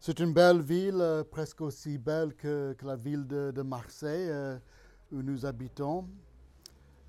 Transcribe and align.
C'est, 0.00 0.18
une 0.18 0.32
belle 0.32 0.60
ville, 0.60 1.00
euh, 1.00 1.22
presque 1.22 1.60
aussi 1.60 1.96
belle 1.96 2.34
que, 2.34 2.74
la 2.82 2.96
ville 2.96 3.24
de, 3.24 3.62
Marseille 3.62 4.28
euh, 4.30 4.58
où 5.12 5.22
nous 5.22 5.46
habitons. 5.46 6.08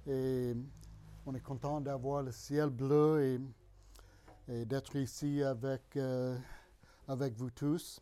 Et 0.06 0.54
on 1.26 1.34
est 1.34 1.40
content 1.42 1.82
d'avoir 1.82 2.22
le 2.22 2.32
ciel 2.32 2.70
bleu 2.70 3.40
et, 4.48 4.66
d'être 4.66 4.96
ici 4.96 5.42
avec, 5.42 5.82
euh, 5.96 6.38
avec 7.08 7.36
vous 7.36 7.50
tous. 7.50 8.00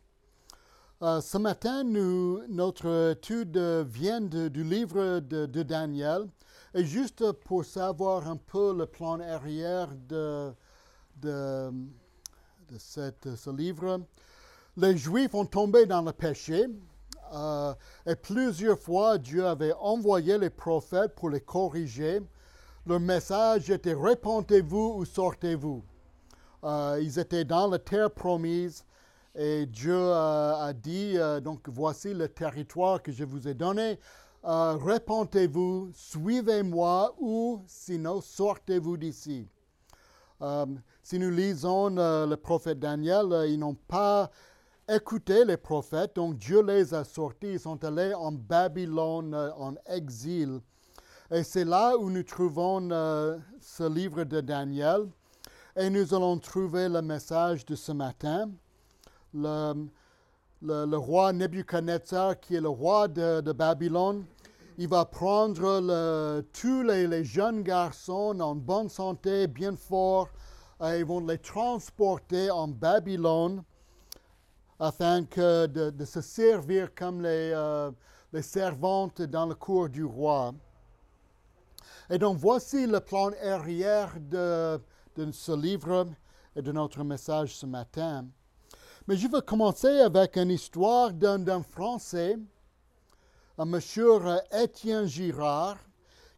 Ce 1.00 1.38
matin, 1.38 1.84
notre 1.84 3.12
étude 3.12 3.56
vient 3.86 4.20
du 4.20 4.64
livre 4.64 5.20
de, 5.20 5.46
de 5.46 5.62
Daniel. 5.62 6.26
Et 6.74 6.84
juste 6.84 7.32
pour 7.32 7.64
savoir 7.64 8.28
un 8.28 8.36
peu 8.36 8.76
le 8.76 8.86
plan 8.86 9.20
arrière 9.20 9.88
de, 10.08 10.52
de, 11.16 11.70
de 12.68 12.78
cette- 12.78 13.34
ce 13.36 13.50
livre, 13.50 14.00
les 14.76 14.96
Juifs 14.96 15.34
ont 15.34 15.46
tombé 15.46 15.86
dans 15.86 16.02
le 16.02 16.12
péché. 16.12 16.66
euh, 17.34 17.74
et 18.06 18.16
plusieurs 18.16 18.78
fois, 18.78 19.18
Dieu 19.18 19.46
avait 19.46 19.74
envoyé 19.80 20.38
les 20.38 20.48
prophètes 20.50 21.14
pour 21.14 21.28
les 21.28 21.40
corriger. 21.42 22.22
Leur 22.86 23.00
message 23.00 23.68
était 23.70 23.92
Répentez-vous 23.94 24.94
ou 24.96 25.04
sortez-vous. 25.04 25.82
Euh, 26.64 26.98
ils 27.02 27.18
étaient 27.18 27.44
dans 27.44 27.68
la 27.68 27.78
terre 27.78 28.10
promise 28.10 28.84
et 29.34 29.66
Dieu 29.66 29.94
euh, 29.94 30.54
a 30.56 30.72
dit, 30.72 31.18
euh, 31.18 31.38
donc 31.40 31.68
voici 31.68 32.14
le 32.14 32.28
territoire 32.28 33.02
que 33.02 33.12
je 33.12 33.24
vous 33.24 33.46
ai 33.48 33.54
donné, 33.54 33.98
Euh, 34.44 34.76
répentez-vous, 34.76 35.90
suivez-moi 35.92 37.12
ou 37.18 37.60
sinon 37.66 38.20
sortez-vous 38.20 38.96
d'ici. 38.96 39.48
Si 41.08 41.18
nous 41.18 41.30
lisons 41.30 41.96
euh, 41.96 42.26
le 42.26 42.36
prophète 42.36 42.80
Daniel, 42.80 43.32
euh, 43.32 43.48
ils 43.48 43.58
n'ont 43.58 43.72
pas 43.72 44.30
écouté 44.86 45.46
les 45.46 45.56
prophètes, 45.56 46.16
donc 46.16 46.36
Dieu 46.36 46.62
les 46.62 46.92
a 46.92 47.02
sortis, 47.02 47.52
ils 47.52 47.60
sont 47.60 47.82
allés 47.82 48.12
en 48.12 48.30
Babylone 48.30 49.32
euh, 49.32 49.50
en 49.54 49.74
exil. 49.86 50.60
Et 51.30 51.44
c'est 51.44 51.64
là 51.64 51.96
où 51.96 52.10
nous 52.10 52.24
trouvons 52.24 52.90
ce 53.58 53.88
livre 53.88 54.24
de 54.24 54.42
Daniel. 54.42 55.06
Et 55.76 55.88
nous 55.88 56.12
allons 56.12 56.36
trouver 56.36 56.90
le 56.90 57.00
message 57.00 57.64
de 57.64 57.74
ce 57.74 57.92
matin. 57.92 58.50
Le, 59.32 60.94
roi 60.94 61.32
Nebuchadnezzar, 61.32 62.38
qui 62.38 62.56
est 62.56 62.60
le 62.60 62.68
roi 62.68 63.08
de, 63.08 63.52
Babylone, 63.52 64.26
il 64.76 64.88
va 64.88 65.06
prendre 65.06 66.42
tous 66.52 66.82
les, 66.82 67.06
les 67.06 67.24
jeunes 67.24 67.62
garçons 67.62 68.38
en 68.40 68.54
bonne 68.54 68.90
santé, 68.90 69.46
bien 69.46 69.74
forts, 69.74 70.28
ils 70.80 71.04
vont 71.04 71.24
les 71.26 71.38
transporter 71.38 72.50
en 72.50 72.68
Babylone 72.68 73.64
afin 74.78 75.24
que 75.24 75.66
de, 75.66 76.04
se 76.04 76.20
servir 76.20 76.94
comme 76.94 77.20
les, 77.20 77.52
euh, 77.52 77.90
servantes 78.40 79.22
dans 79.22 79.46
le 79.46 79.56
cour 79.56 79.88
du 79.88 80.04
roi. 80.04 80.54
Et 82.10 82.18
donc 82.18 82.38
voici 82.38 82.86
le 82.86 83.00
plan 83.00 83.30
arrière 83.42 84.14
de, 84.20 84.80
ce 85.32 85.52
livre 85.52 86.06
et 86.54 86.62
de 86.62 86.70
notre 86.70 87.02
message 87.02 87.56
ce 87.56 87.66
matin. 87.66 88.26
Mais 89.08 89.16
je 89.16 89.26
veux 89.26 89.40
commencer 89.40 89.98
avec 89.98 90.36
une 90.36 90.50
histoire 90.50 91.12
d'un 91.12 91.62
Français, 91.62 92.36
un 93.56 93.64
monsieur 93.64 94.24
euh, 94.24 94.38
Étienne 94.52 95.06
Girard, 95.06 95.78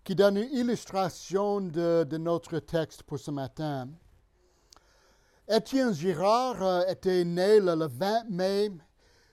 qui 0.02 0.14
donne 0.14 0.38
une 0.38 0.50
illustration 0.50 1.60
de 1.60 2.16
notre 2.16 2.58
texte 2.58 3.02
pour 3.02 3.18
ce 3.18 3.30
matin. 3.30 3.86
Étienne 5.52 5.92
Girard 5.92 6.62
euh, 6.62 6.84
était 6.86 7.24
né 7.24 7.58
le, 7.58 7.74
le 7.74 7.88
20 7.88 8.30
mai 8.30 8.70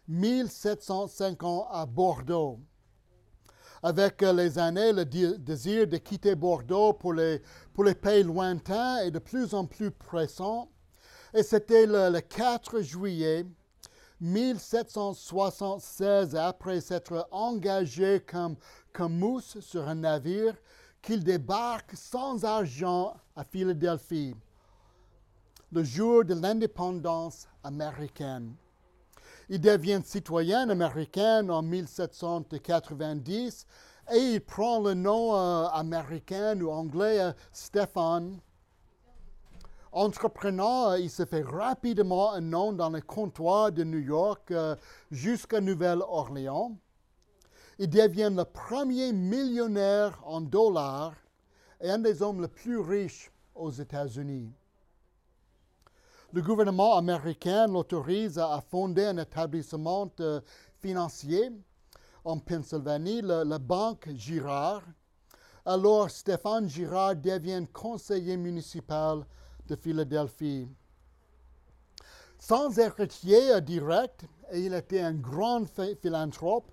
1750 0.07 1.67
à 1.69 1.85
Bordeaux. 1.85 2.59
Avec 3.83 4.23
euh, 4.23 4.33
les 4.33 4.57
années, 4.57 4.93
le 4.93 5.05
désir 5.05 5.85
de 5.85 5.97
quitter 5.97 6.33
Bordeaux 6.33 6.93
pour 6.93 7.13
les, 7.13 7.39
pays 8.01 8.23
lointains 8.23 8.97
est 9.03 9.11
de 9.11 9.19
plus 9.19 9.53
en 9.53 9.67
plus 9.67 9.91
pressant. 9.91 10.71
Et 11.35 11.43
c'était 11.43 11.85
le, 11.85 12.09
le 12.09 12.21
4 12.21 12.81
juillet 12.81 13.45
1776, 14.19 16.35
après 16.35 16.81
s'être 16.81 17.27
engagé 17.29 18.25
comme 18.25 18.57
mousse 19.13 19.59
sur 19.59 19.87
un 19.87 19.93
navire, 19.93 20.55
qu'il 21.03 21.23
débarque 21.23 21.95
sans 21.95 22.43
argent 22.43 23.13
à 23.35 23.43
Philadelphie, 23.43 24.33
le 25.71 25.83
jour 25.83 26.25
de 26.25 26.33
l'indépendance 26.33 27.47
américaine. 27.63 28.55
Il 29.49 29.61
devient 29.61 30.01
citoyen 30.03 30.69
américain 30.69 31.47
en 31.49 31.61
1790 31.61 33.65
et 34.13 34.17
il 34.17 34.41
prend 34.41 34.81
le 34.81 34.93
nom 34.93 35.35
euh, 35.35 35.67
américain 35.67 36.59
ou 36.61 36.69
anglais 36.69 37.19
euh, 37.19 37.31
Stéphane. 37.51 38.39
Entreprenant, 39.91 40.91
euh, 40.91 40.99
il 40.99 41.09
se 41.09 41.25
fait 41.25 41.43
rapidement 41.43 42.33
un 42.33 42.41
nom 42.41 42.73
dans 42.73 42.89
les 42.89 43.01
comptoirs 43.01 43.71
de 43.71 43.83
New 43.83 43.99
York 43.99 44.51
euh, 44.51 44.75
jusqu'à 45.11 45.61
Nouvelle-Orléans. 45.61 46.77
Il 47.79 47.89
devient 47.89 48.31
le 48.31 48.43
premier 48.43 49.13
millionnaire 49.13 50.19
en 50.23 50.41
dollars 50.41 51.13
et 51.81 51.89
un 51.89 51.99
des 51.99 52.21
hommes 52.21 52.41
les 52.41 52.47
plus 52.47 52.79
riches 52.79 53.31
aux 53.55 53.71
États-Unis. 53.71 54.51
Le 56.33 56.41
gouvernement 56.41 56.97
américain 56.97 57.67
l'autorise 57.67 58.37
à 58.37 58.61
fonder 58.69 59.05
un 59.05 59.17
établissement 59.17 60.11
euh, 60.19 60.41
financier 60.81 61.51
en 62.25 62.37
Pennsylvanie, 62.37 63.21
la 63.21 63.57
Banque 63.59 64.09
Girard. 64.13 64.83
Alors 65.65 66.09
Stéphane 66.09 66.67
Girard 66.69 67.15
devient 67.15 67.63
conseiller 67.71 68.35
municipal 68.35 69.25
de 69.67 69.75
Philadelphie. 69.77 70.67
Sans 72.39 72.77
héritier 72.77 73.51
euh, 73.53 73.61
direct, 73.61 74.25
et 74.51 74.59
il 74.65 74.73
était 74.73 74.99
un 75.01 75.13
grand 75.13 75.65
phi- 75.65 75.95
philanthrope, 75.95 76.69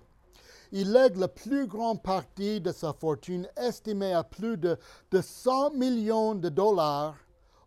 il 0.73 0.91
lègue 0.91 1.15
la 1.15 1.29
plus 1.29 1.65
grande 1.65 2.03
partie 2.03 2.59
de 2.59 2.73
sa 2.73 2.91
fortune, 2.91 3.47
estimée 3.55 4.13
à 4.13 4.23
plus 4.25 4.57
de, 4.57 4.77
de 5.11 5.21
100 5.21 5.71
millions 5.71 6.35
de 6.35 6.49
dollars, 6.49 7.15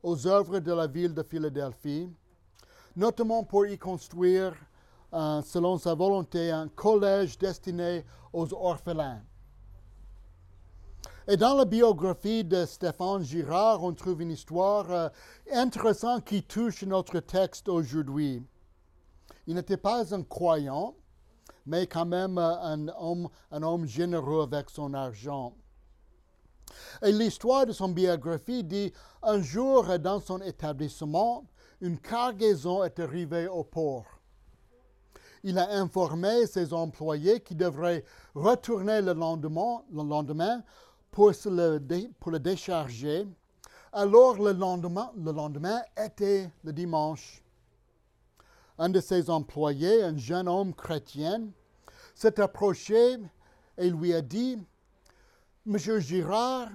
aux 0.03 0.27
œuvres 0.27 0.59
de 0.59 0.73
la 0.73 0.87
ville 0.87 1.15
de 1.15 1.23
Philadelphie, 1.23 2.09
notamment 2.97 3.45
pour 3.45 3.67
y 3.67 3.79
construire, 3.79 4.55
euh, 5.13 5.43
selon 5.43 5.79
sa 5.79 5.95
volonté, 5.95 6.51
un 6.51 6.69
collège 6.69 7.39
destiné 7.39 8.05
aux 8.33 8.53
orphelins. 8.53 9.23
Et 11.31 11.37
dans 11.37 11.55
la 11.55 11.67
biographie 11.67 12.43
de 12.43 12.65
Stéphane 12.65 13.23
Girard, 13.23 13.83
on 13.85 13.93
trouve 13.93 14.23
une 14.23 14.31
histoire 14.31 14.91
euh, 14.91 15.09
intéressante 15.53 16.25
qui 16.25 16.43
touche 16.43 16.83
notre 16.85 17.21
texte 17.21 17.69
aujourd'hui. 17.69 18.43
Il 19.47 19.55
n'était 19.55 19.77
pas 19.77 20.15
un 20.15 20.23
croyant, 20.23 20.95
mais 21.67 21.87
quand 21.87 22.07
même 22.07 22.39
euh, 22.39 22.61
un 22.63 22.89
homme, 22.99 23.29
un 23.51 23.63
homme 23.63 23.87
généreux 23.87 24.43
avec 24.43 24.71
son 24.71 24.95
argent. 24.95 25.55
Et 27.03 27.13
l'histoire 27.13 27.67
de 27.67 27.73
son 27.73 27.89
biographie 27.89 28.65
dit 28.65 28.93
un 29.23 29.41
jour 29.43 29.99
dans 29.99 30.21
son 30.21 30.41
établissement, 30.41 31.45
une 31.81 31.99
cargaison 31.99 32.83
est 32.85 32.99
arrivée 32.99 33.47
au 33.49 33.65
port. 33.65 34.07
Il 35.45 35.59
a 35.59 35.71
informé 35.71 36.47
ses 36.47 36.73
employés 36.73 37.41
qui 37.41 37.55
devraient 37.55 38.05
retourner 38.35 39.01
le 39.01 39.13
lendemain, 39.13 39.83
le 39.93 40.03
lendemain 40.03 40.63
pour, 41.11 41.33
le, 41.47 42.39
décharger. 42.39 43.27
Alors 43.93 44.37
le 44.37 44.53
lendemain 44.53 45.83
était 45.97 46.51
le 46.65 46.73
dimanche. 46.73 47.43
Un 48.79 48.89
de 48.89 49.01
ses 49.01 49.31
employés, 49.31 50.03
un 50.03 50.17
jeune 50.17 50.49
homme 50.49 50.75
chrétien, 50.75 51.49
s'est 52.15 52.41
approché 52.41 53.17
et 53.77 53.91
lui 53.91 54.13
a 54.13 54.21
dit, 54.21 54.59
Monsieur 55.69 56.01
Girard, 56.01 56.71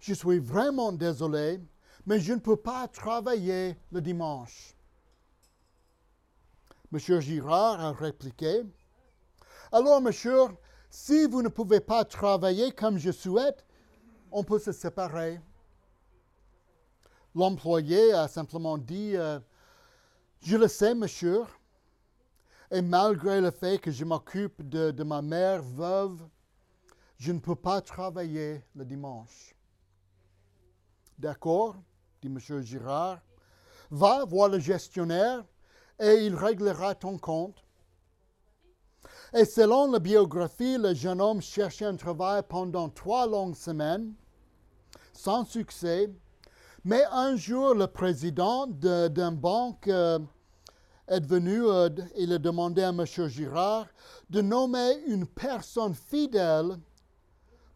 je 0.00 0.14
suis 0.14 0.40
vraiment 0.40 0.90
désolé, 0.90 1.60
mais 2.04 2.18
je 2.18 2.32
ne 2.32 2.40
peux 2.40 2.56
pas 2.56 2.88
travailler 2.88 3.76
le 3.92 4.00
dimanche. 4.00 4.74
Monsieur 6.90 7.20
Girard 7.20 7.80
a 7.80 7.92
répliqué, 7.92 8.64
Alors, 9.70 10.00
monsieur, 10.00 10.48
si 10.90 11.24
vous 11.26 11.40
ne 11.40 11.46
pouvez 11.46 11.78
pas 11.78 12.04
travailler 12.04 12.72
comme 12.72 12.98
je 12.98 13.12
souhaite, 13.12 13.64
on 14.32 14.42
peut 14.42 14.58
se 14.58 14.72
séparer. 14.72 15.40
L'employé 17.36 18.12
a 18.12 18.26
simplement 18.26 18.76
dit, 18.76 19.16
euh, 19.16 19.38
Je 20.40 20.56
le 20.56 20.66
sais, 20.66 20.96
monsieur, 20.96 21.42
et 22.72 22.82
malgré 22.82 23.40
le 23.40 23.52
fait 23.52 23.78
que 23.78 23.92
je 23.92 24.04
m'occupe 24.04 24.68
de, 24.68 24.90
de 24.90 25.04
ma 25.04 25.22
mère 25.22 25.62
veuve, 25.62 26.26
je 27.18 27.32
ne 27.32 27.38
peux 27.38 27.56
pas 27.56 27.80
travailler 27.80 28.62
le 28.74 28.84
dimanche. 28.84 29.54
D'accord, 31.18 31.76
dit 32.20 32.28
M. 32.28 32.62
Girard. 32.62 33.20
Va 33.90 34.24
voir 34.24 34.48
le 34.48 34.58
gestionnaire 34.58 35.44
et 36.00 36.24
il 36.24 36.34
réglera 36.34 36.94
ton 36.94 37.18
compte. 37.18 37.62
Et 39.34 39.44
selon 39.44 39.90
la 39.90 39.98
biographie, 39.98 40.76
le 40.78 40.94
jeune 40.94 41.20
homme 41.20 41.40
cherchait 41.40 41.84
un 41.84 41.96
travail 41.96 42.42
pendant 42.48 42.88
trois 42.88 43.26
longues 43.26 43.54
semaines, 43.54 44.14
sans 45.12 45.44
succès. 45.44 46.10
Mais 46.84 47.04
un 47.10 47.36
jour, 47.36 47.74
le 47.74 47.86
président 47.86 48.66
d'une 48.66 49.36
banque 49.36 49.86
euh, 49.88 50.18
est 51.06 51.24
venu, 51.24 51.64
euh, 51.64 51.88
il 52.16 52.32
a 52.32 52.38
demandé 52.38 52.82
à 52.82 52.88
M. 52.88 53.04
Girard 53.28 53.86
de 54.28 54.40
nommer 54.40 54.96
une 55.06 55.26
personne 55.26 55.94
fidèle 55.94 56.76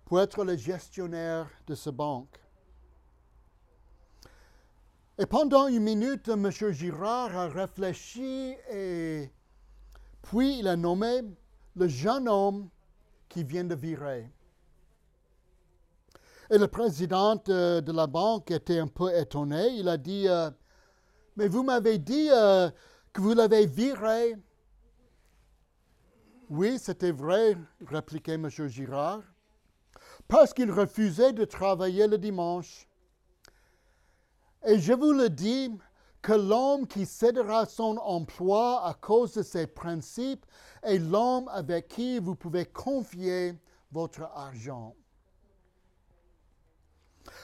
pour 0.06 0.20
être 0.20 0.44
le 0.44 0.56
gestionnaire 0.56 1.50
de 1.66 1.74
sa 1.74 1.90
banque. 1.90 2.40
Et 5.18 5.26
pendant 5.26 5.66
une 5.66 5.82
minute, 5.82 6.28
M. 6.28 6.50
Girard 6.50 7.36
a 7.36 7.48
réfléchi 7.48 8.54
et 8.70 9.30
puis 10.22 10.60
il 10.60 10.68
a 10.68 10.76
nommé 10.76 11.22
le 11.74 11.88
jeune 11.88 12.28
homme 12.28 12.68
qui 13.28 13.42
vient 13.42 13.64
de 13.64 13.74
virer. 13.74 14.30
Et 16.50 16.58
le 16.58 16.68
président 16.68 17.34
de, 17.34 17.92
la 17.92 18.06
banque 18.06 18.52
était 18.52 18.78
un 18.78 18.86
peu 18.86 19.12
étonné. 19.12 19.70
Il 19.78 19.88
a 19.88 19.96
dit, 19.96 20.28
euh, 20.28 20.50
mais 21.34 21.48
vous 21.48 21.64
m'avez 21.64 21.98
dit 21.98 22.28
euh, 22.30 22.70
que 23.12 23.20
vous 23.20 23.34
l'avez 23.34 23.66
viré. 23.66 24.36
Oui, 26.48 26.78
c'était 26.78 27.10
vrai, 27.10 27.56
répliquait 27.84 28.34
M. 28.34 28.48
Girard, 28.48 29.22
parce 30.28 30.52
qu'il 30.52 30.70
refusait 30.70 31.32
de 31.32 31.44
travailler 31.44 32.06
le 32.06 32.18
dimanche. 32.18 32.88
Et 34.66 34.78
je 34.78 34.92
vous 34.92 35.12
le 35.12 35.30
dis, 35.30 35.70
que 36.26 36.32
l'homme 36.32 36.88
qui 36.88 37.06
cédera 37.06 37.66
son 37.66 37.98
emploi 37.98 38.84
à 38.84 38.94
cause 38.94 39.34
de 39.34 39.44
ses 39.44 39.68
principes 39.68 40.44
est 40.82 40.98
l'homme 40.98 41.46
avec 41.52 41.86
qui 41.86 42.18
vous 42.18 42.34
pouvez 42.34 42.66
confier 42.66 43.54
votre 43.92 44.22
argent. 44.34 44.96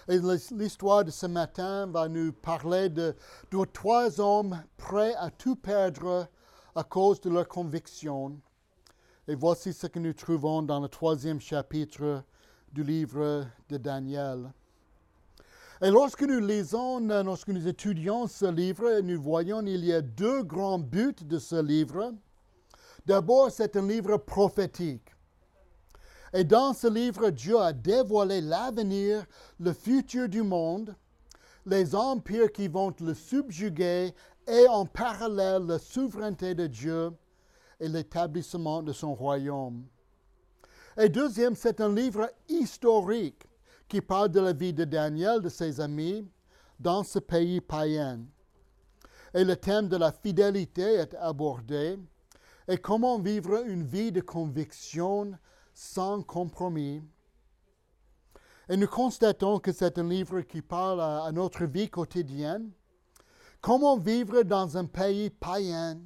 Et 0.08 0.18
l'histoire 0.50 1.04
de 1.04 1.12
ce 1.12 1.26
matin 1.26 1.86
va 1.86 2.08
nous 2.08 2.32
parler 2.32 2.88
de, 2.88 3.14
de, 3.52 3.64
trois 3.66 4.20
hommes 4.20 4.60
prêts 4.76 5.14
à 5.14 5.30
tout 5.30 5.54
perdre 5.54 6.26
à 6.74 6.82
cause 6.82 7.20
de 7.20 7.30
leur 7.30 7.46
conviction. 7.46 8.40
Et 9.28 9.36
voici 9.36 9.72
ce 9.72 9.86
que 9.86 10.00
nous 10.00 10.12
trouvons 10.12 10.60
dans 10.60 10.80
le 10.80 10.88
troisième 10.88 11.40
chapitre 11.40 12.24
du 12.72 12.82
livre 12.82 13.46
de 13.68 13.76
Daniel. 13.76 14.52
Et 15.80 15.90
lorsque 15.90 16.22
nous 16.22 16.40
lisons, 16.40 17.00
lorsque 17.00 17.48
nous 17.48 17.66
étudions 17.66 18.26
ce 18.26 18.46
livre, 18.46 19.00
nous 19.00 19.20
voyons 19.20 19.60
qu'il 19.60 19.84
y 19.84 19.92
a 19.92 20.00
deux 20.00 20.42
grands 20.42 20.78
buts 20.78 21.14
de 21.24 21.38
ce 21.38 21.60
livre. 21.60 22.14
D'abord, 23.04 23.50
c'est 23.50 23.76
un 23.76 23.86
livre 23.86 24.16
prophétique. 24.16 25.08
Et 26.32 26.44
dans 26.44 26.72
ce 26.72 26.86
livre, 26.86 27.30
Dieu 27.30 27.58
a 27.58 27.72
dévoilé 27.72 28.40
l'avenir, 28.40 29.26
le 29.58 29.72
futur 29.72 30.28
du 30.28 30.42
monde, 30.42 30.94
les 31.66 31.94
empires 31.94 32.50
qui 32.52 32.68
vont 32.68 32.94
le 33.00 33.12
subjuguer 33.12 34.14
et 34.46 34.68
en 34.68 34.86
parallèle 34.86 35.66
la 35.66 35.78
souveraineté 35.78 36.54
de 36.54 36.66
Dieu 36.66 37.10
et 37.78 37.88
l'établissement 37.88 38.82
de 38.82 38.92
son 38.92 39.14
royaume. 39.14 39.84
Et 40.98 41.08
deuxième, 41.08 41.54
c'est 41.54 41.80
un 41.80 41.94
livre 41.94 42.30
historique 42.48 43.46
qui 43.88 44.00
parle 44.00 44.30
de 44.30 44.40
la 44.40 44.52
vie 44.52 44.72
de 44.72 44.84
Daniel, 44.84 45.40
de 45.40 45.48
ses 45.48 45.80
amis, 45.80 46.26
dans 46.78 47.02
ce 47.02 47.18
pays 47.18 47.60
païen. 47.60 48.20
Et 49.34 49.44
le 49.44 49.56
thème 49.56 49.88
de 49.88 49.96
la 49.96 50.12
fidélité 50.12 50.82
est 50.82 51.14
abordé 51.14 51.98
et 52.68 52.78
comment 52.78 53.18
vivre 53.18 53.64
une 53.66 53.84
vie 53.84 54.12
de 54.12 54.20
conviction 54.20 55.32
sans 55.72 56.22
compromis. 56.22 57.02
Et 58.68 58.76
nous 58.76 58.86
constatons 58.86 59.58
que 59.58 59.72
c'est 59.72 59.98
un 59.98 60.08
livre 60.08 60.42
qui 60.42 60.62
parle 60.62 61.00
à, 61.00 61.30
notre 61.32 61.64
vie 61.64 61.88
quotidienne. 61.88 62.70
Comment 63.60 63.98
vivre 63.98 64.42
dans 64.42 64.76
un 64.76 64.84
pays 64.84 65.30
païen. 65.30 66.00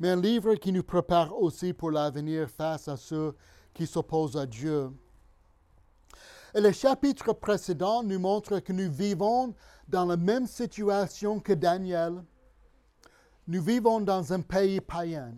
Mais 0.00 0.10
un 0.10 0.20
livre 0.20 0.54
qui 0.54 0.72
nous 0.72 0.84
prépare 0.84 1.36
aussi 1.36 1.72
pour 1.72 1.90
l'avenir 1.90 2.48
face 2.48 2.86
à 2.86 2.96
ceux 2.96 3.34
qui 3.74 3.86
s'opposent 3.86 4.36
à 4.36 4.46
Dieu. 4.46 4.90
Et 6.54 6.60
le 6.60 6.72
chapitre 6.72 7.32
précédent 7.32 8.02
nous 8.02 8.18
montre 8.18 8.60
que 8.60 8.72
nous 8.72 8.90
vivons 8.90 9.54
dans 9.88 10.04
la 10.04 10.16
même 10.16 10.46
situation 10.46 11.40
que 11.40 11.52
Daniel. 11.52 12.24
Nous 13.46 13.62
vivons 13.62 14.00
dans 14.00 14.32
un 14.32 14.40
pays 14.40 14.80
païen, 14.80 15.34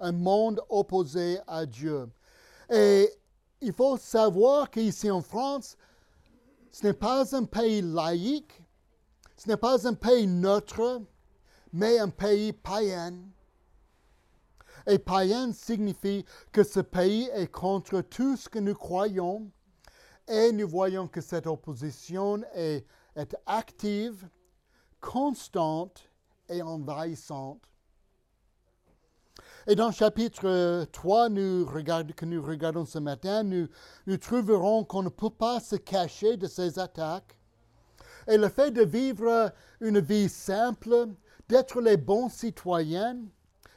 un 0.00 0.12
monde 0.12 0.60
opposé 0.68 1.38
à 1.46 1.64
Dieu. 1.64 2.08
Et 2.70 3.08
il 3.60 3.72
faut 3.72 3.96
savoir 3.98 4.70
qu'ici 4.70 5.10
en 5.10 5.20
France, 5.20 5.76
ce 6.70 6.86
n'est 6.86 6.94
pas 6.94 7.36
un 7.36 7.44
pays 7.44 7.82
laïque, 7.82 8.62
ce 9.36 9.48
n'est 9.48 9.56
pas 9.56 9.86
un 9.86 9.94
pays 9.94 10.26
neutre, 10.26 11.02
mais 11.72 11.98
un 11.98 12.08
pays 12.08 12.52
païen. 12.52 13.14
Et 14.86 14.98
païen 14.98 15.52
signifie 15.52 16.24
que 16.50 16.64
ce 16.64 16.80
pays 16.80 17.30
est 17.34 17.50
contre 17.50 18.00
tout 18.00 18.36
ce 18.36 18.48
que 18.48 18.58
nous 18.58 18.74
croyons, 18.74 19.50
et 20.28 20.52
nous 20.52 20.68
voyons 20.68 21.08
que 21.08 21.20
cette 21.20 21.46
opposition 21.46 22.42
est, 22.54 22.86
active, 23.46 24.28
constante 25.00 26.08
et 26.48 26.62
envahissante. 26.62 27.60
Et 29.66 29.74
dans 29.74 29.92
chapitre 29.92 30.84
3 30.92 31.28
nous 31.28 31.66
que 31.66 32.24
nous 32.24 32.42
regardons 32.42 32.84
ce 32.84 32.98
matin, 32.98 33.42
nous 33.44 34.16
trouverons 34.16 34.84
qu'on 34.84 35.02
ne 35.02 35.08
peut 35.08 35.30
pas 35.30 35.60
se 35.60 35.76
cacher 35.76 36.36
de 36.36 36.46
ces 36.46 36.78
attaques. 36.78 37.38
Et 38.28 38.38
le 38.38 38.48
fait 38.48 38.70
de 38.70 38.82
vivre 38.82 39.52
une 39.80 40.00
vie 40.00 40.28
simple, 40.28 41.08
d'être 41.52 41.82
les 41.82 41.98
bons 41.98 42.30
citoyens, 42.30 43.18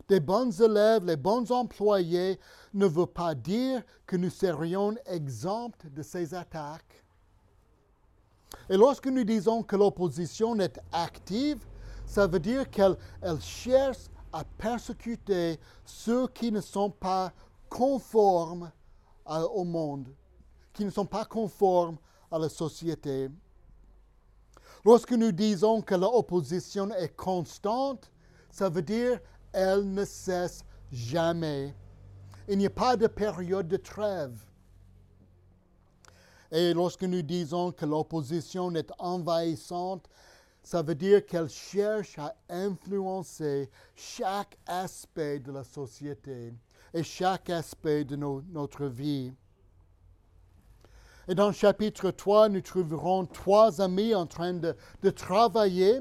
des 0.08 0.22
bons 0.22 0.62
élèves, 0.62 1.04
les 1.04 1.18
bons 1.18 1.52
employés, 1.52 2.40
ne 2.74 2.86
veut 2.86 3.06
pas 3.06 3.36
dire 3.36 3.84
que 4.06 4.16
nous 4.16 4.30
serions 4.30 4.96
exempts 5.06 5.86
de 5.94 6.02
ces 6.02 6.34
attaques. 6.34 7.04
Et 8.70 8.78
lorsque 8.78 9.08
nous 9.08 9.26
disons 9.26 9.62
que 9.62 9.76
l'opposition 9.76 10.58
est 10.58 10.80
active, 10.94 11.66
ça 12.06 12.28
veut 12.28 12.40
dire 12.40 12.70
qu'elle 12.70 12.96
cherche 13.42 14.06
à 14.32 14.46
persécuter 14.46 15.60
ceux 15.84 16.30
qui 16.30 16.54
ne 16.54 16.62
sont 16.62 16.92
pas 16.92 17.34
conformes 17.68 18.72
au 19.26 19.66
monde, 19.66 20.08
qui 20.72 20.86
ne 20.86 20.92
sont 20.92 21.06
pas 21.06 21.26
conformes 21.26 21.98
à 22.32 22.40
la 22.40 22.48
société. 22.48 23.30
Lorsque 24.86 25.14
nous 25.14 25.32
disons 25.32 25.82
que 25.82 25.96
l'opposition 25.96 26.92
est 26.92 27.16
constante, 27.16 28.12
ça 28.52 28.70
veut 28.70 28.84
dire 28.84 29.20
elle 29.52 29.92
ne 29.92 30.06
cesse 30.06 30.64
jamais. 30.92 31.74
Il 32.48 32.60
n'y 32.60 32.68
a 32.68 32.70
pas 32.70 32.96
de 32.96 33.08
période 33.08 33.68
de 33.68 33.78
trêve. 33.78 34.38
Et 36.52 36.74
lorsque 36.74 37.04
nous 37.04 37.24
disons 37.24 37.72
que 37.72 37.86
l'opposition 37.86 38.74
est 38.76 38.92
envahissante, 39.00 40.08
ça 40.62 40.84
veut 40.84 40.94
dire 40.94 41.26
qu'elle 41.26 41.50
cherche 41.50 42.20
à 42.20 42.36
influencer 42.48 43.72
chaque 43.96 44.58
aspect 44.68 45.40
de 45.40 45.52
la 45.52 45.64
société 45.64 46.54
et 46.94 47.04
chaque 47.04 47.50
aspect 47.50 48.04
de 48.04 48.16
notre 48.16 48.86
vie. 48.86 49.34
Et 51.28 51.34
dans 51.34 51.48
le 51.48 51.54
chapitre 51.54 52.12
3, 52.12 52.50
nous 52.50 52.62
trouverons 52.62 53.26
trois 53.26 53.82
amis 53.82 54.14
en 54.14 54.28
train 54.28 54.54
de, 54.54 54.76
travailler 55.10 56.00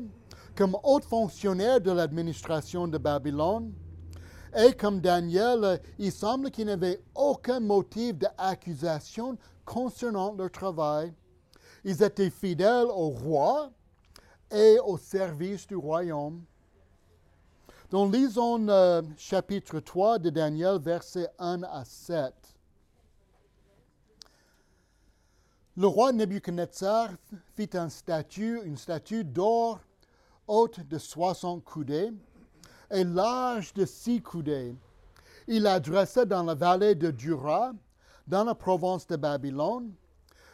comme 0.55 0.77
haut 0.85 1.01
fonctionnaire 1.01 1.81
de 1.81 1.91
l'administration 1.91 2.87
de 2.87 2.99
Babylone. 2.99 3.73
Et 4.57 4.73
comme 4.75 5.01
Daniel, 5.01 5.81
il 5.99 6.13
semble 6.13 6.51
qu'il 6.51 6.67
n'y 6.67 6.73
avait 6.73 7.01
aucun 7.15 7.59
motif 7.59 8.17
d'accusation 8.17 9.39
concernant 9.65 10.35
leur 10.35 10.51
travail. 10.51 11.13
Ils 11.85 12.03
étaient 12.03 12.31
fidèles 12.31 12.87
au 12.87 13.09
roi 13.09 13.71
et 14.51 14.79
au 14.85 14.99
service 14.99 15.67
du 15.67 15.75
royaume. 15.75 16.45
Donc 17.91 18.15
lisons 18.15 18.69
euh, 18.69 19.03
chapitre 19.17 19.81
3 19.81 20.19
de 20.19 20.31
Daniel, 20.31 20.79
versets 20.81 21.29
1 21.39 21.63
à 21.63 21.85
7. 21.85 22.35
Le 25.77 25.89
roi 25.89 26.13
Nebuchadnezzar 26.13 27.09
fit 27.57 27.71
un 27.75 27.89
statue, 27.89 28.61
une 28.65 28.77
statue 28.77 29.25
d'or 29.25 29.81
haute 30.47 30.79
de 30.87 30.99
60 30.99 31.65
coudées 31.65 32.13
et 32.93 33.03
large 33.03 33.75
de 33.75 33.85
six 33.85 34.23
coudées. 34.23 34.77
Il 35.49 35.65
la 35.65 35.81
dressa 35.81 36.27
dans 36.27 36.45
la 36.45 36.55
vallée 36.55 36.95
de 36.95 37.11
Dura, 37.11 37.73
dans 38.29 38.45
la 38.45 38.55
province 38.55 39.09
de 39.09 39.17
Babylone, 39.17 39.93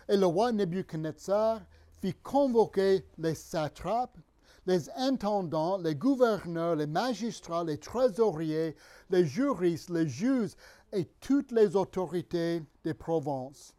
et 0.08 0.16
le 0.16 0.24
roi 0.24 0.52
Nebuchadnezzar 0.52 1.60
fit 2.00 2.14
convoquer 2.14 3.04
les 3.18 3.34
satrapes, 3.34 4.16
les 4.64 4.88
intendants, 4.96 5.76
les 5.76 5.96
gouverneurs, 5.96 6.76
les 6.76 6.86
magistrats, 6.86 7.64
les 7.64 7.76
trésoriers, 7.76 8.74
les 9.10 9.26
juristes, 9.26 9.90
les 9.90 10.08
juges 10.08 10.52
et 10.94 11.04
toutes 11.20 11.52
les 11.52 11.76
autorités 11.76 12.62
des 12.84 12.94
provinces, 12.94 13.74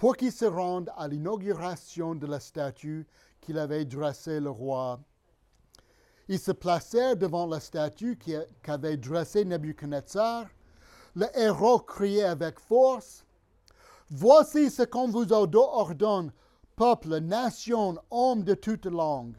pour 0.00 0.16
qu'ils 0.16 0.32
se 0.32 0.46
rendent 0.46 0.90
à 0.96 1.08
l'inauguration 1.08 2.14
de 2.14 2.26
la 2.26 2.40
statue 2.40 3.06
qu'il 3.42 3.58
avait 3.58 3.84
dressée 3.84 4.40
le 4.40 4.48
roi. 4.48 4.98
Ils 6.26 6.38
se 6.38 6.52
placèrent 6.52 7.18
devant 7.18 7.46
la 7.46 7.60
statue 7.60 8.18
qu'avait 8.62 8.96
dressée 8.96 9.44
Nebuchadnezzar. 9.44 10.46
Le 11.14 11.26
héros 11.38 11.80
criait 11.80 12.24
avec 12.24 12.58
force 12.58 13.26
Voici 14.08 14.70
ce 14.70 14.84
qu'on 14.84 15.08
vous 15.08 15.34
ordonne, 15.34 16.32
peuple, 16.76 17.18
nation, 17.18 17.98
homme 18.10 18.42
de 18.42 18.54
toute 18.54 18.86
langue. 18.86 19.36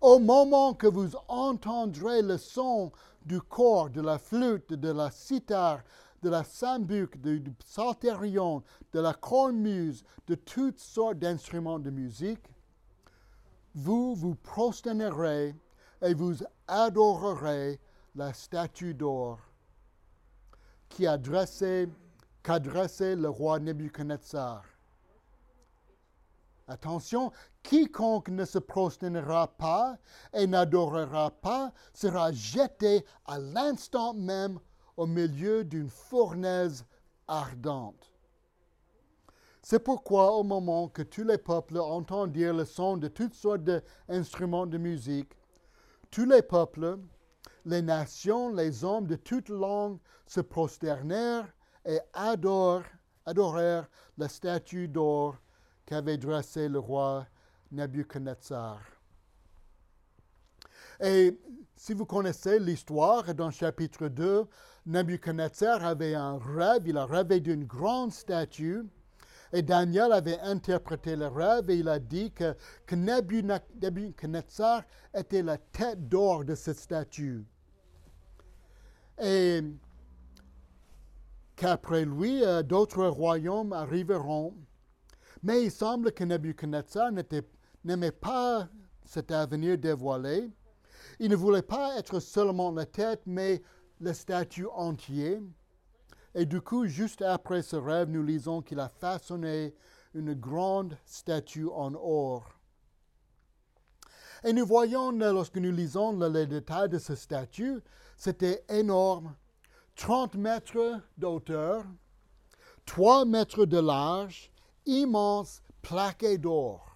Au 0.00 0.18
moment 0.18 0.72
que 0.72 0.86
vous 0.86 1.10
entendrez 1.28 2.22
le 2.22 2.38
son 2.38 2.92
du 3.26 3.42
corps, 3.42 3.90
de 3.90 4.00
la 4.00 4.18
flûte, 4.18 4.72
de 4.72 4.90
la 4.90 5.10
cithare, 5.10 5.82
de 6.22 6.28
la 6.28 6.44
sambuc, 6.44 7.20
du 7.20 7.52
psalterion, 7.52 8.62
de 8.92 9.00
la 9.00 9.14
cornemuse, 9.14 10.04
de 10.26 10.34
toutes 10.34 10.78
sortes 10.78 11.18
d'instruments 11.18 11.78
de 11.78 11.90
musique, 11.90 12.44
vous 13.74 14.14
vous 14.14 14.34
prosternerez 14.34 15.54
et 16.02 16.14
vous 16.14 16.36
adorerez 16.66 17.78
la 18.14 18.32
statue 18.32 18.94
d'or 18.94 19.38
qui 20.88 21.06
a 21.06 21.18
dressé, 21.18 21.88
qu'a 22.42 22.58
dressé 22.58 23.16
le 23.16 23.28
roi 23.28 23.58
Nebuchadnezzar. 23.58 24.62
Attention, 26.68 27.30
quiconque 27.62 28.28
ne 28.28 28.44
se 28.44 28.58
prosternera 28.58 29.46
pas 29.46 29.98
et 30.32 30.46
n'adorera 30.46 31.30
pas 31.30 31.72
sera 31.92 32.32
jeté 32.32 33.04
à 33.24 33.38
l'instant 33.38 34.14
même 34.14 34.58
au 34.96 35.06
milieu 35.06 35.64
d'une 35.64 35.88
fournaise 35.88 36.84
ardente. 37.28 38.12
C'est 39.62 39.80
pourquoi 39.80 40.32
au 40.32 40.44
moment 40.44 40.88
que 40.88 41.02
tous 41.02 41.24
les 41.24 41.38
peuples 41.38 41.78
entendent 41.78 42.32
dire 42.32 42.54
le 42.54 42.64
son 42.64 42.96
de 42.96 43.08
toutes 43.08 43.34
sortes 43.34 43.64
d'instruments 43.64 44.66
de 44.66 44.78
musique, 44.78 45.32
tous 46.10 46.24
les 46.24 46.42
peuples, 46.42 46.98
les 47.64 47.82
nations, 47.82 48.54
les 48.54 48.84
hommes 48.84 49.08
de 49.08 49.16
toutes 49.16 49.48
langues 49.48 49.98
se 50.26 50.40
prosternèrent 50.40 51.52
et 51.84 51.98
adorèrent 52.12 53.88
la 54.16 54.28
statue 54.28 54.86
d'or 54.86 55.36
qu'avait 55.84 56.16
dressée 56.16 56.68
le 56.68 56.78
roi 56.78 57.26
Nebuchadnezzar. 57.72 58.80
Et 61.00 61.38
si 61.74 61.92
vous 61.92 62.06
connaissez 62.06 62.58
l'histoire, 62.58 63.34
dans 63.34 63.50
chapitre 63.50 64.08
2, 64.08 64.46
Nebuchadnezzar 64.86 65.84
avait 65.84 66.14
un 66.14 66.38
rêve, 66.38 66.86
il 66.86 66.96
a 66.96 67.06
rêvé 67.06 67.40
d'une 67.40 67.64
grande 67.64 68.12
statue, 68.12 68.84
et 69.52 69.62
Daniel 69.62 70.12
avait 70.12 70.38
interprété 70.40 71.16
le 71.16 71.26
rêve 71.28 71.70
et 71.70 71.76
il 71.76 71.88
a 71.88 71.98
dit 71.98 72.32
que, 72.32 72.54
que 72.84 72.94
Nebuchadnezzar 72.94 74.82
était 75.14 75.42
la 75.42 75.58
tête 75.58 76.08
d'or 76.08 76.44
de 76.44 76.54
cette 76.54 76.78
statue. 76.78 77.44
Et 79.22 79.62
qu'après 81.54 82.04
lui, 82.04 82.44
euh, 82.44 82.62
d'autres 82.62 83.06
royaumes 83.06 83.72
arriveront. 83.72 84.54
Mais 85.42 85.64
il 85.64 85.70
semble 85.70 86.12
que 86.12 86.24
Nebuchadnezzar 86.24 87.10
n'aimait 87.84 88.12
pas 88.12 88.68
cet 89.04 89.30
avenir 89.30 89.78
dévoilé. 89.78 90.50
Il 91.18 91.30
ne 91.30 91.36
voulait 91.36 91.62
pas 91.62 91.96
être 91.98 92.20
seulement 92.20 92.72
la 92.72 92.84
tête, 92.84 93.22
mais 93.26 93.62
le 94.00 94.12
statut 94.12 94.66
entier. 94.74 95.40
Et 96.34 96.44
du 96.44 96.60
coup, 96.60 96.86
juste 96.86 97.22
après 97.22 97.62
ce 97.62 97.76
rêve, 97.76 98.10
nous 98.10 98.22
lisons 98.22 98.62
qu'il 98.62 98.80
a 98.80 98.88
façonné 98.88 99.74
une 100.14 100.34
grande 100.34 100.96
statue 101.04 101.68
en 101.68 101.94
or. 101.94 102.52
Et 104.44 104.52
nous 104.52 104.66
voyons, 104.66 105.12
lorsque 105.12 105.56
nous 105.56 105.72
lisons 105.72 106.18
les 106.28 106.46
détails 106.46 106.88
de 106.88 106.98
cette 106.98 107.16
statue, 107.18 107.80
c'était 108.16 108.64
énorme. 108.68 109.34
30 109.96 110.34
mètres 110.34 111.00
d'auteur, 111.16 111.84
3 112.84 113.24
mètres 113.24 113.64
de 113.64 113.78
large, 113.78 114.52
immense 114.84 115.62
plaqué 115.80 116.36
d'or 116.36 116.95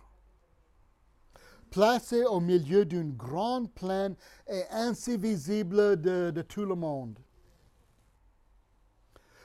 placé 1.70 2.24
au 2.24 2.40
milieu 2.40 2.84
d'une 2.84 3.12
grande 3.12 3.72
plaine 3.72 4.16
et 4.48 4.62
ainsi 4.70 5.16
visible 5.16 6.00
de, 6.00 6.42
tout 6.42 6.64
le 6.64 6.74
monde. 6.74 7.18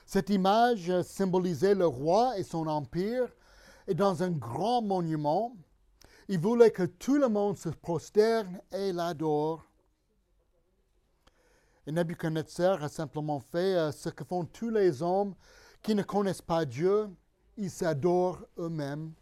Cette 0.06 0.30
image 0.30 1.02
symbolisait 1.02 1.76
le 1.76 1.88
roi 1.88 2.38
et 2.38 2.44
son 2.44 2.68
empire, 2.68 3.28
et 3.88 3.94
dans 3.94 4.24
un 4.24 4.32
grand 4.32 4.82
monument, 4.82 5.56
il 6.28 6.40
voulait 6.40 6.72
que 6.72 6.84
tout 6.84 7.18
le 7.18 7.30
monde 7.30 7.58
se 7.58 7.70
prosterne 7.70 8.60
et 8.72 8.92
l'adore. 8.92 9.66
Et 11.88 11.92
Nebuchadnezzar 11.92 12.84
a 12.84 12.90
simplement 12.90 13.40
fait 13.40 13.76
euh, 13.76 13.92
ce 13.92 14.10
que 14.10 14.24
font 14.24 14.44
tous 14.44 14.72
les 14.72 15.04
hommes 15.04 15.36
qui 15.84 15.94
ne 15.94 16.02
connaissent 16.02 16.42
pas 16.42 16.66
Dieu, 16.66 17.10
ils 17.58 17.70
s'adorent 17.70 18.44
eux-mêmes. 18.58 19.14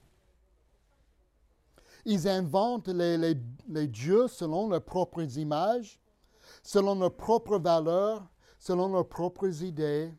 Ils 2.06 2.28
inventent 2.28 2.90
les, 2.90 3.88
dieux 3.88 4.28
selon 4.28 4.68
leurs 4.68 4.84
propres 4.84 5.38
images, 5.38 6.00
selon 6.62 6.96
leurs 6.96 7.16
propres 7.16 7.58
valeurs, 7.58 8.28
selon 8.60 8.92
leurs 8.92 9.08
propres 9.08 9.64
idées. 9.64 10.14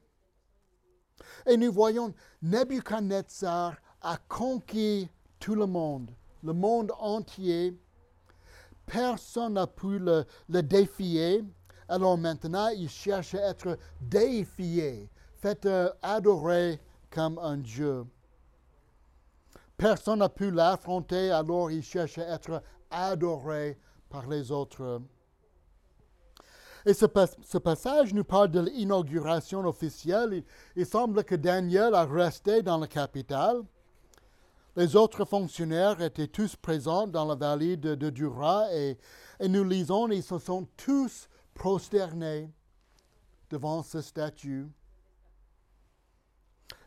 Et 1.47 1.57
nous 1.57 1.73
voyons, 1.73 2.14
Nebuchadnezzar 2.43 3.76
a 4.00 4.17
conquis 4.29 5.09
tout 5.38 5.55
le 5.55 5.67
monde, 5.67 6.11
le 6.43 6.53
monde 6.53 6.93
entier. 6.99 7.79
Personne 8.87 9.55
n'a 9.55 9.67
pu 9.67 9.99
le, 9.99 10.25
le, 10.49 10.62
défier. 10.62 11.45
Alors 11.88 12.17
maintenant, 12.19 12.69
il 12.69 12.88
cherche 12.88 13.35
à 13.35 13.50
être 13.50 13.79
défié, 14.00 15.09
fait 15.37 15.64
euh, 15.67 15.91
adorer 16.03 16.81
comme 17.11 17.38
un 17.38 17.59
Dieu. 17.59 18.05
Personne 19.76 20.21
n'a 20.21 20.28
pu 20.28 20.50
l'affronter, 20.50 21.31
alors 21.31 21.71
il 21.71 21.83
cherche 21.83 22.19
à 22.19 22.35
être 22.35 22.62
adoré 22.90 23.78
par 24.09 24.28
les 24.28 24.52
autres. 24.52 25.02
Et 26.87 26.93
ce, 26.93 27.07
passage 27.07 28.12
nous 28.12 28.25
parle 28.25 28.50
de 28.50 28.61
l'inauguration 28.61 29.61
officielle. 29.66 30.45
Il, 30.76 30.87
semble 30.87 31.25
que 31.25 31.35
Daniel 31.35 31.95
a 31.95 32.04
resté 32.04 32.62
dans 32.62 32.76
la 32.76 32.87
capitale. 32.87 33.62
Les 34.76 34.95
autres 34.97 35.25
fonctionnaires 35.25 36.02
étaient 36.02 36.26
tous 36.26 36.57
présents 36.57 37.07
dans 37.07 37.25
la 37.25 37.37
vallée 37.37 37.76
de, 37.76 38.11
Dura 38.11 38.66
et, 38.75 38.99
et, 39.40 39.49
nous 39.49 39.64
lisons, 39.64 40.09
ils 40.11 40.23
se 40.23 40.38
sont 40.38 40.69
tous 40.76 41.28
prosternés 41.54 42.52
devant 43.49 43.83
ce 43.83 44.02
statue. 44.02 44.69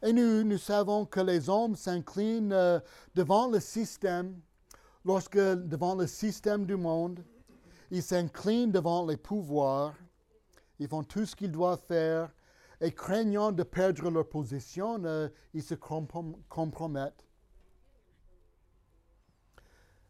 Et 0.04 0.14
nous, 0.14 0.58
savons 0.58 1.06
que 1.06 1.20
les 1.20 1.50
hommes 1.50 1.76
s'inclinent 1.76 2.54
euh, 2.54 2.80
devant 3.16 3.50
le 3.50 3.60
système, 3.60 4.40
lorsque 5.04 5.38
devant 5.38 5.96
le 5.96 6.06
système 6.06 6.66
du 6.66 6.76
monde, 6.76 7.24
ils 7.90 8.04
s'inclinent 8.04 8.72
devant 8.72 9.06
les 9.06 9.18
pouvoirs, 9.18 9.94
ils 10.80 10.88
font 10.88 11.04
tout 11.04 11.26
ce 11.26 11.36
qu'ils 11.36 11.52
doivent 11.52 11.82
faire, 11.88 12.32
et 12.80 12.92
craignant 12.92 13.52
de 13.52 13.64
perdre 13.64 14.12
leur 14.12 14.30
position, 14.30 15.04
euh, 15.04 15.30
ils 15.54 15.64
se 15.64 15.74
compromettent. 15.74 17.26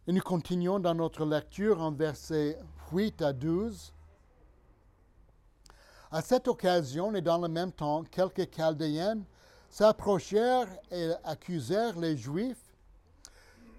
Et 0.06 0.14
nous 0.14 0.22
continuons 0.22 0.80
dans 0.80 0.96
notre 0.96 1.26
lecture 1.26 1.82
en 1.82 1.92
versets 1.92 2.58
8 2.92 3.22
à 3.22 3.34
12. 3.34 3.94
À 6.12 6.22
cette 6.22 6.48
occasion 6.48 7.14
et 7.14 7.22
dans 7.22 7.38
le 7.38 7.50
même 7.50 7.72
temps, 7.72 8.04
quelques 8.04 8.54
Chaldéens 8.54 9.22
s'approchèrent 9.78 10.76
et 10.90 11.12
accusèrent 11.24 12.00
les 12.00 12.18
Juifs. 12.18 12.74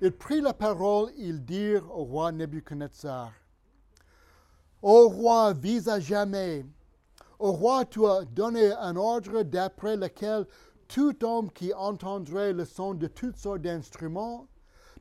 Ils 0.00 0.12
prirent 0.12 0.44
la 0.44 0.54
parole, 0.54 1.10
ils 1.16 1.44
dirent 1.44 1.90
au 1.90 2.04
roi 2.04 2.30
Nebuchadnezzar, 2.30 3.32
Ô 4.80 5.08
roi, 5.08 5.52
vis 5.54 5.88
à 5.88 5.98
jamais, 5.98 6.64
au 7.40 7.50
roi, 7.50 7.84
tu 7.84 8.06
as 8.06 8.24
donné 8.24 8.70
un 8.74 8.94
ordre 8.94 9.42
d'après 9.42 9.96
lequel 9.96 10.46
tout 10.86 11.24
homme 11.24 11.50
qui 11.50 11.74
entendrait 11.74 12.52
le 12.52 12.64
son 12.64 12.94
de 12.94 13.08
toutes 13.08 13.36
sortes 13.36 13.62
d'instruments 13.62 14.46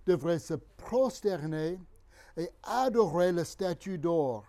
devrait 0.08 0.40
se 0.40 0.56
prosterner 0.56 1.80
et 2.38 2.50
adorer 2.64 3.32
la 3.32 3.46
statue 3.46 4.00
d'or, 4.00 4.46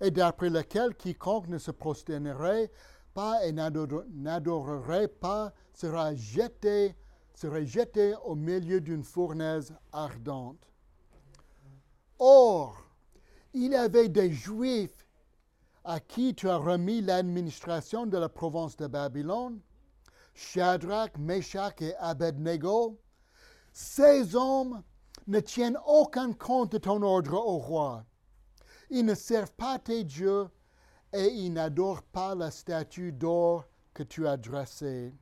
et 0.00 0.12
d'après 0.12 0.50
lequel 0.50 0.94
quiconque 0.94 1.48
ne 1.48 1.58
se 1.58 1.72
prosternerait 1.72 2.70
pas 3.14 3.44
et 3.46 3.52
n'adorerait 3.52 5.08
pas 5.08 5.52
sera 5.74 6.14
jeté, 6.14 6.94
jeté 7.64 8.14
au 8.24 8.34
milieu 8.34 8.80
d'une 8.80 9.02
fournaise 9.02 9.74
ardente. 9.92 10.68
Or, 12.18 12.76
il 13.52 13.72
y 13.72 13.76
avait 13.76 14.08
des 14.08 14.30
Juifs 14.30 15.06
à 15.84 15.98
qui 16.00 16.34
tu 16.34 16.48
as 16.48 16.56
remis 16.56 17.00
l'administration 17.00 18.06
de 18.06 18.16
la 18.16 18.28
province 18.28 18.76
de 18.76 18.86
Babylone, 18.86 19.60
Shadrach, 20.34 21.18
Meshach 21.18 21.80
et 21.80 21.94
Abednego. 21.96 22.98
Ces 23.72 24.36
hommes 24.36 24.82
ne 25.26 25.40
tiennent 25.40 25.78
aucun 25.86 26.32
compte 26.32 26.72
de 26.72 26.78
ton 26.78 27.02
ordre 27.02 27.34
au 27.34 27.58
roi. 27.58 28.04
Ils 28.90 29.04
ne 29.04 29.14
servent 29.14 29.52
pas 29.52 29.78
tes 29.78 30.04
dieux 30.04 30.48
et 31.12 31.28
ils 31.28 31.52
n'adorent 31.52 32.02
pas 32.02 32.34
la 32.34 32.50
statue 32.50 33.12
d'or 33.12 33.66
que 33.94 34.02
tu 34.02 34.26
as 34.26 34.36
dressée. 34.36 35.12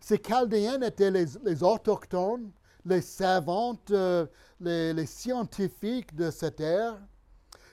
Ces 0.00 0.18
Chaldéens 0.18 0.82
étaient 0.82 1.10
les, 1.10 1.62
autochtones, 1.62 2.52
les 2.84 3.00
savantes, 3.00 3.90
euh, 3.90 4.26
les, 4.60 5.06
scientifiques 5.06 6.14
de 6.14 6.30
cette 6.30 6.60
ère, 6.60 7.00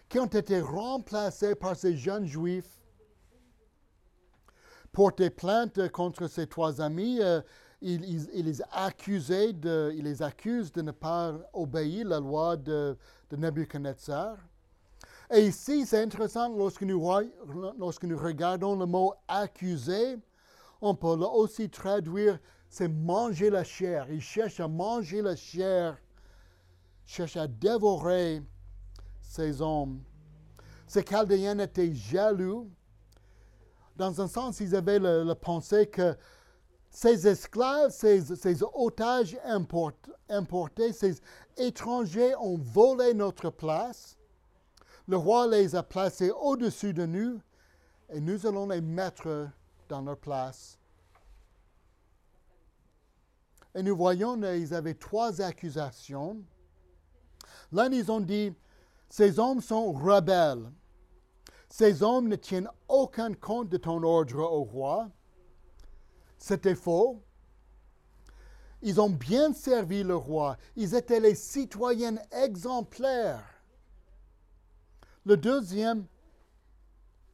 qui 0.10 0.20
ont 0.20 0.25
été 0.25 0.62
remplacés 0.62 1.56
par 1.56 1.75
ces 1.75 1.96
jeunes 1.96 2.25
juifs. 2.25 2.80
Porter 4.92 5.30
plainte 5.30 5.89
contre 5.89 6.27
ces 6.27 6.48
trois 6.48 6.82
amis, 6.82 7.20
euh, 7.22 7.42
il, 7.82 8.27
les 8.34 8.62
accusaient 8.72 9.53
de, 9.53 9.94
les 9.96 10.22
accuse 10.22 10.72
de 10.72 10.82
ne 10.82 10.92
pas 10.92 11.36
obéir 11.51 12.08
la 12.08 12.20
loi 12.20 12.56
de, 12.56 12.98
de 13.30 13.36
Nebuchadnezzar. 13.36 14.38
Et 15.35 15.47
ici, 15.47 15.87
c'est 15.87 16.03
intéressant, 16.03 16.55
lorsque 16.55 16.83
nous, 16.83 16.99
regardons 17.01 18.75
le 18.75 18.85
mot 18.85 19.15
accuser, 19.27 20.17
on 20.79 20.93
peut 20.93 21.07
aussi 21.07 21.71
traduire, 21.71 22.39
c'est 22.69 22.87
manger 22.87 23.49
la 23.49 23.63
chair. 23.63 24.05
Il 24.11 24.21
cherche 24.21 24.59
à 24.59 24.67
manger 24.67 25.23
la 25.23 25.35
chair, 25.35 25.97
cherche 27.03 27.35
à 27.35 27.47
dévorer 27.47 28.43
ces 29.23 29.59
hommes. 29.59 30.03
Ces 30.85 31.03
Chaldéens 31.03 31.57
étaient 31.57 31.95
jaloux. 31.95 32.69
Dans 33.95 34.21
un 34.21 34.27
sens, 34.27 34.59
ils 34.59 34.75
avaient 34.75 34.99
la 34.99 35.33
pensée 35.33 35.87
que 35.87 36.15
ces 36.91 37.27
esclaves, 37.27 37.89
ces 37.89 38.63
otages 38.75 39.35
importés, 40.29 40.93
ces 40.93 41.15
étrangers 41.57 42.35
ont 42.35 42.59
volé 42.59 43.15
notre 43.15 43.49
place. 43.49 44.15
Le 45.07 45.17
roi 45.17 45.48
les 45.48 45.75
a 45.75 45.83
placés 45.83 46.31
au-dessus 46.31 46.93
de 46.93 47.05
nous 47.05 47.41
et 48.10 48.22
nous 48.22 48.45
allons 48.45 48.67
les 48.67 48.81
mettre 48.81 49.50
dans 49.89 50.01
leur 50.01 50.17
place. 50.17 50.77
Et 53.75 53.83
nous 53.83 53.95
voyons 53.95 54.39
qu'ils 54.39 54.74
avaient 54.74 54.93
trois 54.93 55.41
accusations. 55.41 56.41
L'un, 57.72 57.91
ils 57.91 58.12
ont 58.12 58.22
dit, 58.22 58.53
ces 59.10 59.39
hommes 59.39 59.62
sont 59.62 59.91
rebelles. 59.91 60.72
Ces 61.69 62.03
hommes 62.03 62.27
ne 62.27 62.36
tiennent 62.36 62.69
aucun 62.88 63.33
compte 63.33 63.69
de 63.69 63.77
ton 63.77 64.03
ordre 64.03 64.39
au 64.39 64.63
roi. 64.63 65.10
C'était 66.38 66.75
faux. 66.75 67.22
Ils 68.83 69.01
ont 69.01 69.10
bien 69.10 69.53
servi 69.53 70.03
le 70.03 70.15
roi. 70.15 70.57
Ils 70.75 70.93
étaient 70.93 71.19
les 71.19 71.36
citoyens 71.36 72.17
exemplaires. 72.31 73.52
Le 75.25 75.38
deuxième, 75.38 76.06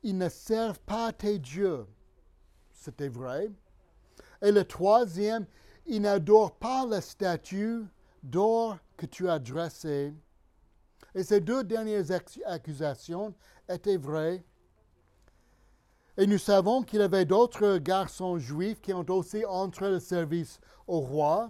ils 0.03 0.17
ne 0.17 0.29
servent 0.29 0.79
pas 0.81 1.11
tes 1.11 1.39
dieux. 1.39 1.85
C'était 2.71 3.09
vrai. 3.09 3.49
Et 4.41 4.51
le 4.51 4.63
troisième, 4.63 5.45
ils 5.85 6.01
n'adorent 6.01 6.55
pas 6.55 6.85
la 6.85 7.01
statue 7.01 7.83
d'or 8.23 8.77
que 8.95 9.05
tu 9.05 9.27
as 9.29 9.39
dressée. 9.39 10.13
Et 11.15 11.23
ces 11.23 11.41
deux 11.41 11.63
dernières 11.63 12.11
accusations 12.45 13.33
étaient 13.67 13.97
vraies. 13.97 14.43
Et 16.17 16.27
nous 16.27 16.37
savons 16.37 16.83
qu'il 16.83 16.99
y 16.99 17.03
avait 17.03 17.25
d'autres 17.25 17.77
garçons 17.77 18.37
juifs 18.37 18.81
qui 18.81 18.93
ont 18.93 19.05
aussi 19.09 19.45
entré 19.45 19.89
le 19.89 19.99
service 19.99 20.59
au 20.85 20.99
roi. 20.99 21.49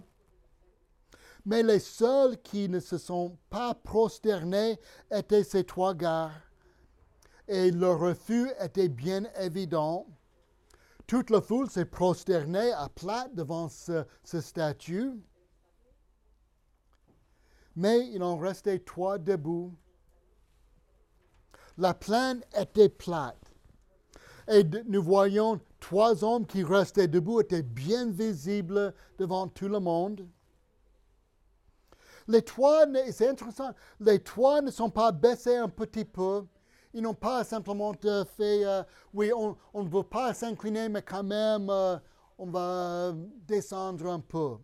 Mais 1.45 1.63
les 1.63 1.79
seuls 1.79 2.41
qui 2.41 2.69
ne 2.69 2.79
se 2.79 2.97
sont 2.97 3.37
pas 3.49 3.73
prosternés 3.73 4.79
étaient 5.11 5.43
ces 5.43 5.63
trois 5.63 5.93
gars. 5.93 6.31
Et 7.47 7.71
leur 7.71 7.99
refus 7.99 8.49
était 8.59 8.89
bien 8.89 9.23
évident. 9.39 10.05
Toute 11.07 11.31
la 11.31 11.41
foule 11.41 11.69
s'est 11.69 11.85
prosternée 11.85 12.71
à 12.73 12.87
plat 12.89 13.27
devant 13.33 13.69
ce, 13.69 14.05
ce 14.23 14.41
statut. 14.41 15.13
Mais 17.75 18.07
il 18.09 18.21
en 18.21 18.37
restait 18.37 18.79
trois 18.79 19.17
debout. 19.17 19.73
La 21.77 21.93
plaine 21.93 22.43
était 22.59 22.89
plate. 22.89 23.37
Et 24.49 24.63
nous 24.87 25.01
voyons 25.01 25.59
trois 25.79 26.23
hommes 26.23 26.45
qui 26.45 26.63
restaient 26.63 27.07
debout, 27.07 27.39
étaient 27.39 27.63
bien 27.63 28.09
visibles 28.11 28.93
devant 29.17 29.47
tout 29.47 29.69
le 29.69 29.79
monde. 29.79 30.27
Les 32.29 32.43
toits, 32.43 32.85
c'est 33.11 33.27
intéressant, 33.27 33.71
les 33.99 34.19
toits 34.19 34.61
ne 34.61 34.69
sont 34.69 34.91
pas 34.91 35.11
baissés 35.11 35.57
un 35.57 35.67
petit 35.67 36.05
peu. 36.05 36.45
Ils 36.93 37.01
n'ont 37.01 37.15
pas 37.15 37.43
simplement 37.43 37.91
fait, 37.93 38.63
euh, 38.65 38.83
oui, 39.15 39.31
on, 39.33 39.83
ne 39.83 39.89
veut 39.89 40.03
pas 40.03 40.35
s'incliner, 40.35 40.89
mais 40.89 41.01
quand 41.01 41.23
même, 41.23 41.71
euh, 41.71 41.97
on 42.37 42.45
va 42.45 43.13
descendre 43.47 44.05
un 44.11 44.19
peu. 44.19 44.57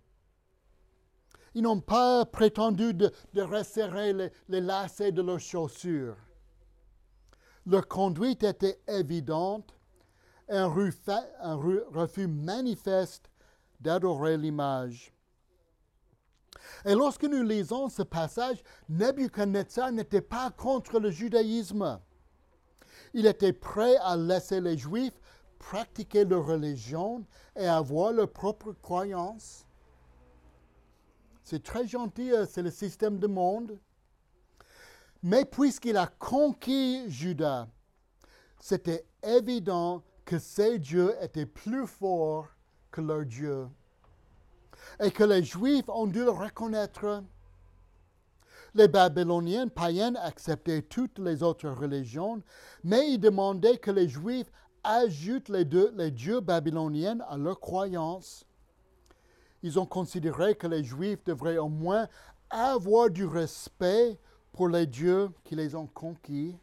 Ils 1.55 1.63
n'ont 1.63 1.79
pas 1.79 2.23
prétendu 2.25 2.93
de, 2.93 3.11
resserrer 3.35 4.13
les, 4.13 4.31
les, 4.47 4.61
lacets 4.61 5.11
de 5.11 5.23
leurs 5.23 5.39
chaussures. 5.39 6.17
Leur 7.65 7.87
conduite 7.87 8.43
était 8.43 8.79
évidente, 8.87 9.73
un 10.49 10.67
refus 10.67 12.27
manifeste 12.27 13.31
d'adorer 13.79 14.37
l'image. 14.37 15.14
Et 16.85 16.93
lorsque 16.93 17.23
nous 17.23 17.43
lisons 17.43 17.89
ce 17.89 18.01
passage, 18.01 18.63
Nebuchadnezzar 18.89 19.91
n'était 19.91 20.21
pas 20.21 20.51
contre 20.51 20.99
le 20.99 21.11
judaïsme. 21.11 21.99
Il 23.13 23.25
était 23.25 23.53
prêt 23.53 23.95
à 23.97 24.15
laisser 24.15 24.61
les 24.61 24.77
Juifs 24.77 25.19
pratiquer 25.59 26.25
leur 26.25 26.45
religion 26.45 27.25
et 27.55 27.67
avoir 27.67 28.11
leur 28.11 28.31
propre 28.31 28.73
croyance. 28.73 29.65
C'est 31.43 31.63
très 31.63 31.87
gentil, 31.87 32.31
euh, 32.31 32.45
c'est 32.45 32.61
le 32.61 32.71
système 32.71 33.19
du 33.19 33.27
monde. 33.27 33.79
Mais 35.23 35.45
puisqu'il 35.45 35.97
a 35.97 36.07
conquis 36.07 37.09
Juda, 37.09 37.67
c'était 38.59 39.05
évident 39.23 40.03
que 40.23 40.37
ces 40.39 40.77
dieux 40.79 41.15
étaient 41.21 41.45
plus 41.45 41.87
forts 41.87 42.47
que 42.91 43.01
leurs 43.01 43.25
dieux 43.25 43.67
et 44.99 45.11
que 45.11 45.23
les 45.23 45.43
Juifs 45.43 45.89
ont 45.89 46.07
dû 46.07 46.23
le 46.23 46.31
reconnaître. 46.31 47.23
Les 48.73 48.87
Babyloniens 48.87 49.67
païens 49.67 50.15
acceptaient 50.15 50.81
toutes 50.81 51.19
les 51.19 51.43
autres 51.43 51.69
religions, 51.69 52.41
mais 52.83 53.11
ils 53.11 53.19
demandaient 53.19 53.77
que 53.77 53.91
les 53.91 54.09
Juifs 54.09 54.51
ajoutent 54.83 55.49
les, 55.49 55.65
les 55.95 56.11
dieux 56.11 56.41
babyloniens 56.41 57.19
à 57.29 57.37
leurs 57.37 57.59
croyances. 57.59 58.45
Ils 59.63 59.79
ont 59.79 59.85
considéré 59.85 60.55
que 60.55 60.67
les 60.67 60.83
Juifs 60.83 61.23
devraient 61.23 61.57
au 61.57 61.69
moins 61.69 62.07
avoir 62.49 63.09
du 63.09 63.25
respect 63.25 64.19
pour 64.51 64.69
les 64.69 64.85
dieux 64.85 65.29
qui 65.43 65.55
les 65.55 65.75
ont 65.75 65.87
conquis. 65.87 66.55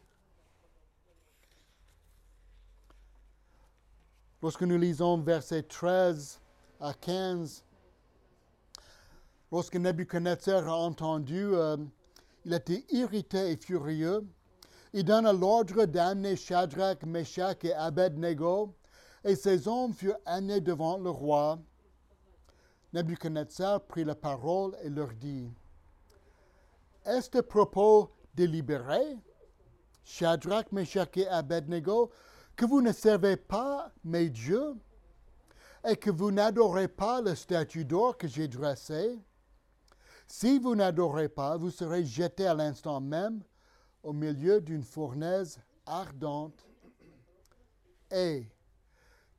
Lorsque 4.41 4.63
nous 4.63 4.77
lisons 4.77 5.17
versets 5.19 5.63
13 5.63 6.39
à 6.79 6.93
15, 6.93 7.63
Lorsque 9.53 9.75
Nebuchadnezzar 9.75 10.67
a 10.67 10.75
entendu, 10.75 11.53
euh, 11.53 11.77
il 12.43 12.53
était 12.53 12.83
irrité 12.89 13.51
et 13.51 13.55
furieux. 13.55 14.27
Il 14.93 15.05
donna 15.05 15.31
l'ordre 15.31 15.85
d'amener 15.85 16.35
Shadrach, 16.35 17.05
Meshach 17.05 17.63
et 17.63 17.71
Abednego, 17.71 18.73
et 19.23 19.35
ces 19.35 19.67
hommes 19.67 19.93
furent 19.93 20.17
amenés 20.25 20.59
devant 20.59 20.97
le 20.97 21.11
roi. 21.11 21.59
Nebuchadnezzar 22.93 23.81
prit 23.85 24.03
la 24.03 24.15
parole 24.15 24.75
et 24.81 24.89
leur 24.89 25.13
dit 25.13 25.51
Est-ce 27.05 27.39
propos 27.41 28.09
délibéré, 28.33 29.19
Shadrach, 30.03 30.71
Meshach 30.71 31.15
et 31.17 31.27
Abednego, 31.27 32.09
que 32.55 32.65
vous 32.65 32.81
ne 32.81 32.91
servez 32.91 33.37
pas 33.37 33.91
mes 34.03 34.31
dieux 34.31 34.73
et 35.87 35.95
que 35.95 36.09
vous 36.09 36.31
n'adorez 36.31 36.87
pas 36.87 37.21
le 37.21 37.35
statue 37.35 37.85
d'or 37.85 38.17
que 38.17 38.27
j'ai 38.27 38.47
dressé? 38.47 39.19
Si 40.35 40.57
vous 40.57 40.73
n'adorez 40.73 41.29
pas, 41.29 41.57
vous 41.57 41.69
serez 41.69 42.03
jeté 42.03 42.47
à 42.47 42.55
l'instant 42.55 42.99
même 42.99 43.43
au 44.01 44.13
milieu 44.13 44.61
d'une 44.61 44.81
fournaise 44.81 45.59
ardente. 45.85 46.67
Et 48.09 48.47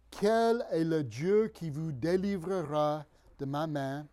quel 0.08 0.64
est 0.70 0.84
le 0.84 1.02
Dieu 1.02 1.48
qui 1.48 1.68
vous 1.68 1.90
délivrera 1.90 3.04
de 3.40 3.44
ma 3.44 3.66
main? 3.66 4.06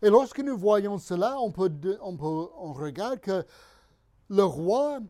Et 0.00 0.08
lorsque 0.08 0.40
nous 0.40 0.56
voyons 0.56 0.96
cela, 0.96 1.38
on, 1.38 1.52
peut, 1.52 1.70
on, 2.00 2.16
peut, 2.16 2.48
on 2.56 2.72
regarde 2.72 3.20
que 3.20 3.44
le 4.30 4.44
roi, 4.44 5.00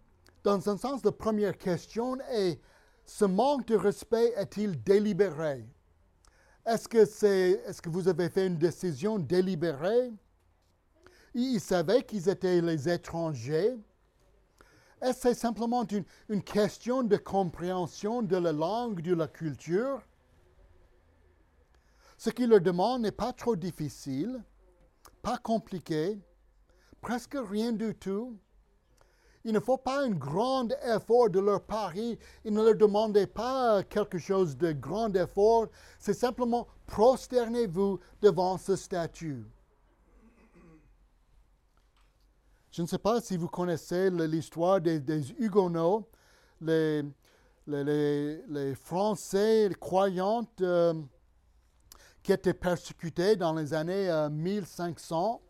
dans 0.42 0.68
un 0.68 0.78
sens, 0.78 1.04
la 1.04 1.12
première 1.12 1.56
question 1.56 2.16
est, 2.32 2.60
ce 3.04 3.24
manque 3.24 3.68
de 3.68 3.76
respect 3.76 4.32
est-il 4.36 4.82
délibéré? 4.82 5.64
Est-ce 6.66 6.88
que, 6.88 6.98
est-ce 6.98 7.80
que 7.80 7.88
vous 7.88 8.08
avez 8.08 8.28
fait 8.28 8.46
une 8.46 8.58
décision 8.58 9.18
délibérée? 9.18 10.12
Ils 11.34 11.60
savaient 11.60 12.02
qu'ils 12.02 12.28
étaient 12.28 12.60
les 12.60 12.88
étrangers. 12.88 13.76
Est-ce 15.00 15.14
que 15.14 15.28
c'est 15.28 15.34
simplement 15.34 15.86
une, 15.86 16.04
une 16.28 16.42
question 16.42 17.02
de 17.02 17.16
compréhension 17.16 18.22
de 18.22 18.36
la 18.36 18.52
langue, 18.52 19.00
de 19.00 19.14
la 19.14 19.28
culture? 19.28 20.02
Ce 22.18 22.28
qu'il 22.28 22.50
leur 22.50 22.60
demande 22.60 23.02
n'est 23.02 23.12
pas 23.12 23.32
trop 23.32 23.56
difficile, 23.56 24.44
pas 25.22 25.38
compliqué, 25.38 26.18
presque 27.00 27.38
rien 27.38 27.72
du 27.72 27.94
tout. 27.94 28.38
Il 29.44 29.54
ne 29.54 29.60
faut 29.60 29.78
pas 29.78 30.02
un 30.04 30.10
grand 30.10 30.68
effort 30.84 31.30
de 31.30 31.40
leur 31.40 31.62
part. 31.62 31.96
Il 31.96 32.18
ne 32.44 32.62
leur 32.62 32.74
demandez 32.74 33.26
pas 33.26 33.82
quelque 33.84 34.18
chose 34.18 34.56
de 34.56 34.72
grand 34.72 35.14
effort. 35.16 35.68
C'est 35.98 36.14
simplement 36.14 36.68
prosternez-vous 36.86 38.00
devant 38.20 38.58
ce 38.58 38.76
statut. 38.76 39.46
Je 42.70 42.82
ne 42.82 42.86
sais 42.86 42.98
pas 42.98 43.20
si 43.20 43.36
vous 43.36 43.48
connaissez 43.48 44.10
l'histoire 44.10 44.80
des, 44.80 45.00
Huguenots, 45.38 46.08
les, 46.60 47.02
Français 48.76 49.68
les 49.68 49.74
croyants 49.74 50.46
euh, 50.60 50.94
qui 52.22 52.32
étaient 52.32 52.54
persécutés 52.54 53.34
dans 53.34 53.54
les 53.54 53.74
années 53.74 54.28
1500. 54.30 55.42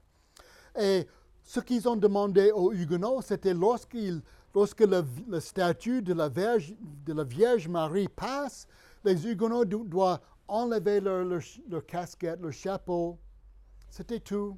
Euh, 0.79 0.81
Et 0.81 1.09
ce 1.51 1.59
qu'ils 1.59 1.89
ont 1.89 1.97
demandé 1.97 2.53
aux 2.53 2.71
Huguenots, 2.73 3.23
c'était 3.23 3.55
lorsque 3.55 3.95
le, 3.95 4.23
de 4.55 6.13
la, 6.13 6.29
Vierge, 6.29 6.77
de 7.05 7.13
la 7.13 7.25
Vierge 7.25 7.67
Marie 7.67 8.07
passe, 8.07 8.69
les 9.05 9.27
Huguenots 9.27 9.65
doivent 9.65 10.21
enlever 10.47 11.01
leur, 11.01 11.25
leur 11.25 11.87
casquette, 11.87 12.41
leur 12.41 12.53
chapeau. 12.53 13.19
C'était 13.91 14.21
tout. 14.21 14.57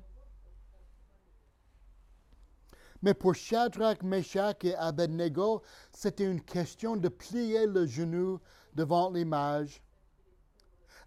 Mais 3.00 3.14
pour 3.14 3.34
Shadrach, 3.34 4.02
Meshach 4.02 4.62
et 4.64 4.74
Abednego, 4.74 5.62
c'était 5.92 6.30
une 6.30 6.42
question 6.42 6.96
de 6.96 7.08
plier 7.08 7.66
le 7.66 7.86
genou 7.86 8.38
devant 8.74 9.10
l'image. 9.10 9.82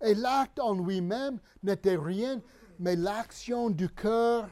Et 0.01 0.15
l'acte 0.15 0.59
en 0.59 0.73
lui-même 0.73 1.39
n'était 1.61 1.95
rien, 1.95 2.41
mais 2.79 2.95
l'action 2.95 3.69
du 3.69 3.87
cœur 3.87 4.49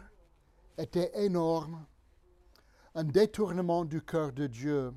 était 0.78 1.12
énorme. 1.24 1.86
Un 2.96 3.04
détournement 3.04 3.86
du 3.86 4.02
cœur 4.02 4.32
de 4.32 4.48
Dieu. 4.48 4.94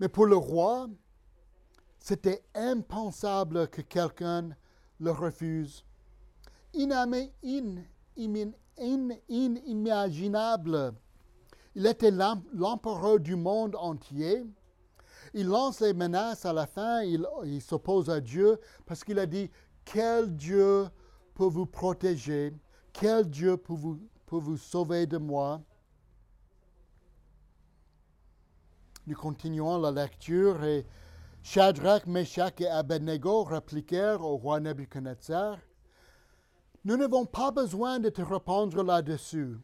Mais 0.00 0.08
pour 0.08 0.26
le 0.26 0.36
roi, 0.36 0.88
c'était 1.98 2.44
impensable 2.54 3.68
que 3.68 3.82
quelqu'un 3.82 4.50
le 5.00 5.10
refuse. 5.10 5.84
inimaginable. 9.28 10.94
Il 11.74 11.86
était 11.86 12.10
l'empereur 12.10 13.20
du 13.20 13.36
monde 13.36 13.76
entier. 13.76 14.44
Il 15.34 15.46
lance 15.46 15.80
les 15.80 15.92
menaces 15.92 16.46
à 16.46 16.52
la 16.52 16.66
fin, 16.66 17.02
il 17.02 17.60
s'oppose 17.60 18.08
à 18.10 18.20
Dieu 18.20 18.58
parce 18.86 19.04
qu'il 19.04 19.18
a 19.18 19.26
dit, 19.26 19.50
quel 19.84 20.34
Dieu 20.34 20.86
peut 21.34 21.46
vous 21.46 21.66
protéger? 21.66 22.52
Quel 23.00 23.28
Dieu 23.30 23.56
peut 23.56 23.74
vous, 23.74 24.00
vous 24.28 24.56
sauver 24.56 25.06
de 25.06 25.18
moi? 25.18 25.62
Nous 29.06 29.14
continuons 29.14 29.78
la 29.78 29.90
lecture 29.90 30.62
et 30.64 30.84
Shadrach, 31.42 32.06
Meshach 32.06 32.60
et 32.60 32.66
Abednego 32.66 33.44
répliquèrent 33.44 34.22
au 34.22 34.36
roi 34.36 34.60
Nebuchadnezzar 34.60 35.58
Nous 36.84 36.96
n'avons 36.96 37.24
pas 37.24 37.52
besoin 37.52 38.00
de 38.00 38.08
te 38.10 38.20
répondre 38.20 38.82
là-dessus. 38.82 39.56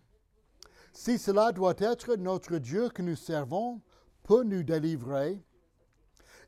Si 0.93 1.19
cela 1.19 1.51
doit 1.51 1.75
être 1.79 2.15
notre 2.15 2.59
Dieu 2.59 2.89
que 2.89 3.03
nous 3.03 3.17
servons, 3.17 3.83
peut 4.23 4.45
nous 4.45 4.63
délivrer. 4.63 5.45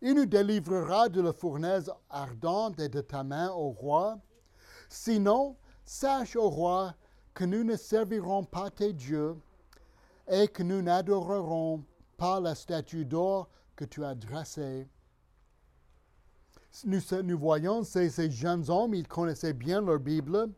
Il 0.03 0.14
nous 0.14 0.27
délivrera 0.27 1.09
de 1.09 1.20
la 1.20 1.33
fournaise 1.33 1.90
ardente 2.09 2.79
et 2.79 2.88
de 2.88 3.01
ta 3.01 3.25
main, 3.25 3.51
au 3.51 3.70
roi. 3.70 4.18
Sinon, 4.88 5.57
Sache, 5.87 6.35
au 6.35 6.51
roi, 6.51 6.94
que 7.33 7.44
nous 7.44 7.62
ne 7.62 7.77
servirons 7.77 8.42
pas 8.42 8.70
tes 8.70 8.92
dieux 8.92 9.37
et 10.29 10.49
que 10.49 10.64
nous 10.64 10.83
n'adorerons 10.83 11.85
pas 12.16 12.40
la 12.40 12.57
statue 12.57 13.05
d'or 13.05 13.49
que 13.77 13.85
tu 13.85 14.05
as 14.05 14.16
dressée. 14.16 14.88
Nous, 16.85 17.01
nous 17.22 17.38
voyons 17.38 17.85
ces, 17.85 18.11
ces, 18.11 18.31
jeunes 18.31 18.68
hommes, 18.68 18.94
ils 18.94 19.07
connaissaient 19.07 19.53
bien 19.53 19.81
leur 19.81 20.01
Bible. 20.01 20.51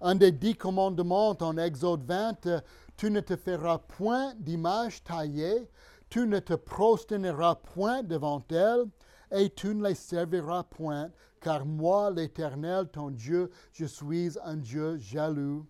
Un 0.00 0.14
des 0.14 0.30
dix 0.30 0.54
commandements 0.54 1.36
en 1.40 1.58
Exode 1.58 2.04
20, 2.06 2.62
tu 2.96 3.10
ne 3.10 3.20
te 3.20 3.34
feras 3.34 3.78
point 3.78 4.34
d'image 4.36 5.02
taillée, 5.02 5.68
tu 6.08 6.26
ne 6.28 6.38
te 6.38 6.54
prosterneras 6.54 7.56
point 7.56 8.04
devant 8.04 8.44
elles, 8.50 8.84
et 9.30 9.50
tu 9.50 9.74
ne 9.74 9.88
les 9.88 9.94
serviras 9.94 10.64
point, 10.64 11.10
car 11.40 11.66
moi, 11.66 12.10
l'Éternel, 12.10 12.88
ton 12.88 13.10
Dieu, 13.10 13.50
je 13.72 13.84
suis 13.84 14.32
un 14.42 14.56
Dieu 14.56 14.96
jaloux. 14.98 15.66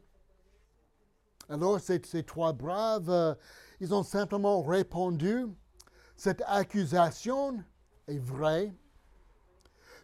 Alors 1.49 1.79
ces, 1.81 2.01
trois 2.23 2.53
braves, 2.53 3.11
euh, 3.11 3.35
ils 3.81 3.93
ont 3.93 4.03
simplement 4.03 4.62
répondu, 4.62 5.47
cette 6.17 6.43
accusation 6.47 7.62
est 8.09 8.19
vraie. 8.19 8.73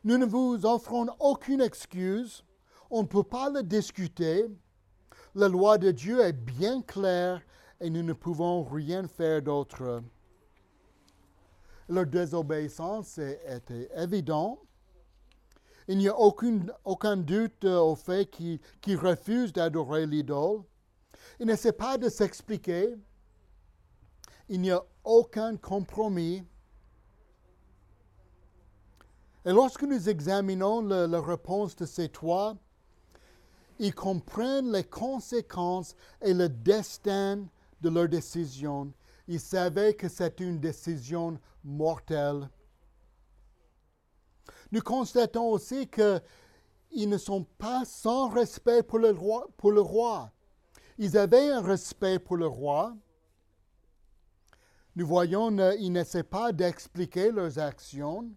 Nous 0.05 0.19
ne 0.19 0.27
vous 0.27 0.67
offrons 0.67 1.07
aucune 1.19 1.61
excuse, 1.61 2.45
on 2.91 3.03
ne 3.03 3.07
peut 3.07 3.23
pas 3.23 3.49
le 3.49 3.63
discuter. 3.63 4.47
La 5.35 5.49
loi 5.49 5.79
de 5.79 5.93
Dieu 5.93 6.21
est 6.21 6.33
bien 6.33 6.83
claire 6.83 7.41
et 7.81 7.89
nous 7.89 8.03
ne 8.03 8.13
pouvons 8.13 8.65
rien 8.65 9.07
faire 9.07 9.41
d'autre. 9.41 10.03
Leur 11.91 12.07
désobéissance 12.07 13.19
était 13.19 13.91
évidente. 13.97 14.61
Il 15.89 15.99
n'y 15.99 16.09
a 16.09 16.17
aucun, 16.17 17.17
doute 17.17 17.65
euh, 17.65 17.81
au 17.81 17.97
fait 17.97 18.31
qu'ils 18.31 18.97
refusent 18.97 19.53
d'adorer 19.53 20.07
l'idole. 20.07 20.63
Ils 21.41 21.47
n'essaient 21.47 21.73
pas 21.73 21.99
de 21.99 22.09
s'expliquer. 22.09 22.95
Il 24.49 24.61
n'y 24.61 24.71
a 24.71 24.81
aucun 25.03 25.57
compromis. 25.57 26.45
Et 29.45 29.51
lorsque 29.51 29.83
nous 29.83 30.09
examinons 30.09 30.83
la 30.83 31.21
réponse 31.21 31.75
de 31.75 31.87
ces 31.87 32.09
trois, 32.09 32.57
ils 33.81 33.95
comprennent 33.95 34.71
les 34.71 34.85
conséquences 34.85 35.97
et 36.23 36.35
le 36.35 36.49
destin 36.49 37.47
de 37.81 37.89
leur 37.89 38.09
décision. 38.09 38.93
Ils 39.31 39.39
savaient 39.39 39.95
que 39.95 40.09
c'est 40.09 40.41
une 40.41 40.59
décision 40.59 41.39
mortelle. 41.63 42.51
Nous 44.73 44.81
constatons 44.81 45.51
aussi 45.51 45.87
qu'ils 45.87 47.09
ne 47.09 47.17
sont 47.17 47.45
pas 47.57 47.85
sans 47.85 48.29
respect 48.29 48.83
pour 48.83 48.99
le, 48.99 49.11
roi. 49.81 50.33
Ils 50.99 51.17
avaient 51.17 51.49
un 51.49 51.61
respect 51.61 52.19
pour 52.19 52.39
le 52.39 52.49
roi. 52.49 52.97
Nous 54.97 55.07
voyons 55.07 55.57
qu'ils 55.57 55.93
n'essaient 55.93 56.25
pas 56.25 56.51
d'expliquer 56.51 57.31
leurs 57.31 57.61
actions. 57.61 58.33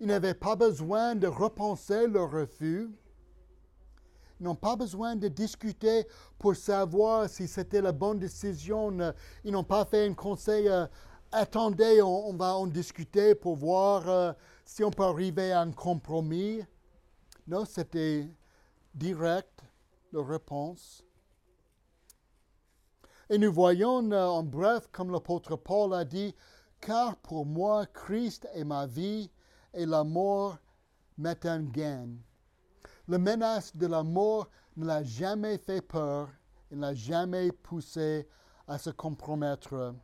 Ils 0.00 0.06
n'avaient 0.06 0.32
pas 0.32 0.56
besoin 0.56 1.14
de 1.16 1.26
repenser 1.26 2.06
leur 2.06 2.30
refus. 2.30 2.88
N'ont 4.42 4.56
pas 4.56 4.74
besoin 4.74 5.14
de 5.14 5.28
discuter 5.28 6.04
pour 6.36 6.56
savoir 6.56 7.28
si 7.28 7.46
c'était 7.46 7.80
la 7.80 7.92
bonne 7.92 8.18
décision. 8.18 8.90
Ils 9.44 9.52
n'ont 9.52 9.62
pas 9.62 9.84
fait 9.84 10.08
un 10.08 10.14
conseil. 10.14 10.68
Euh, 10.68 10.84
attendez, 11.30 12.02
on, 12.02 12.34
va 12.34 12.56
en 12.56 12.66
discuter 12.66 13.36
pour 13.36 13.54
voir 13.54 14.08
euh, 14.08 14.32
si 14.64 14.82
on 14.82 14.90
peut 14.90 15.04
arriver 15.04 15.52
à 15.52 15.60
un 15.60 15.70
compromis. 15.70 16.60
Non, 17.46 17.64
c'était 17.64 18.28
direct, 18.92 19.62
la 20.12 20.24
réponse. 20.24 21.04
Et 23.30 23.38
nous 23.38 23.52
voyons 23.52 24.10
euh, 24.10 24.26
en 24.26 24.42
bref, 24.42 24.88
comme 24.90 25.12
l'apôtre 25.12 25.54
Paul 25.54 25.94
a 25.94 26.04
dit, 26.04 26.34
car 26.80 27.14
pour 27.18 27.46
moi, 27.46 27.86
Christ 27.86 28.48
est 28.54 28.64
ma 28.64 28.88
vie 28.88 29.30
et 29.72 29.86
la 29.86 30.02
mort 30.02 30.58
m'est 31.16 31.46
un 31.46 31.62
gain. 31.62 32.08
La 33.08 33.18
menace 33.18 33.76
de 33.76 33.86
la 33.86 34.02
mort 34.02 34.48
ne 34.76 34.86
l'a 34.86 35.02
jamais 35.02 35.58
fait 35.58 35.82
peur, 35.82 36.28
il 36.70 36.76
ne 36.76 36.82
l'a 36.82 36.94
jamais 36.94 37.50
poussé 37.50 38.28
à 38.68 38.78
se 38.78 38.90
compromettre. 38.90 39.94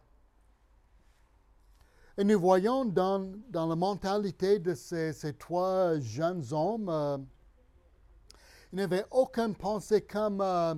Et 2.17 2.25
nous 2.25 2.41
voyons 2.41 2.85
dans, 2.85 3.33
dans 3.49 3.69
la 3.69 3.77
mentalité 3.77 4.59
de 4.59 4.75
ces, 4.75 5.15
trois 5.39 6.01
jeunes 6.01 6.43
hommes, 6.51 6.89
euh, 6.89 7.19
ils 8.73 8.77
n'avaient 8.77 9.07
aucune 9.13 9.55
pensée 9.55 10.03
comme, 10.03 10.41
euh, 10.41 10.75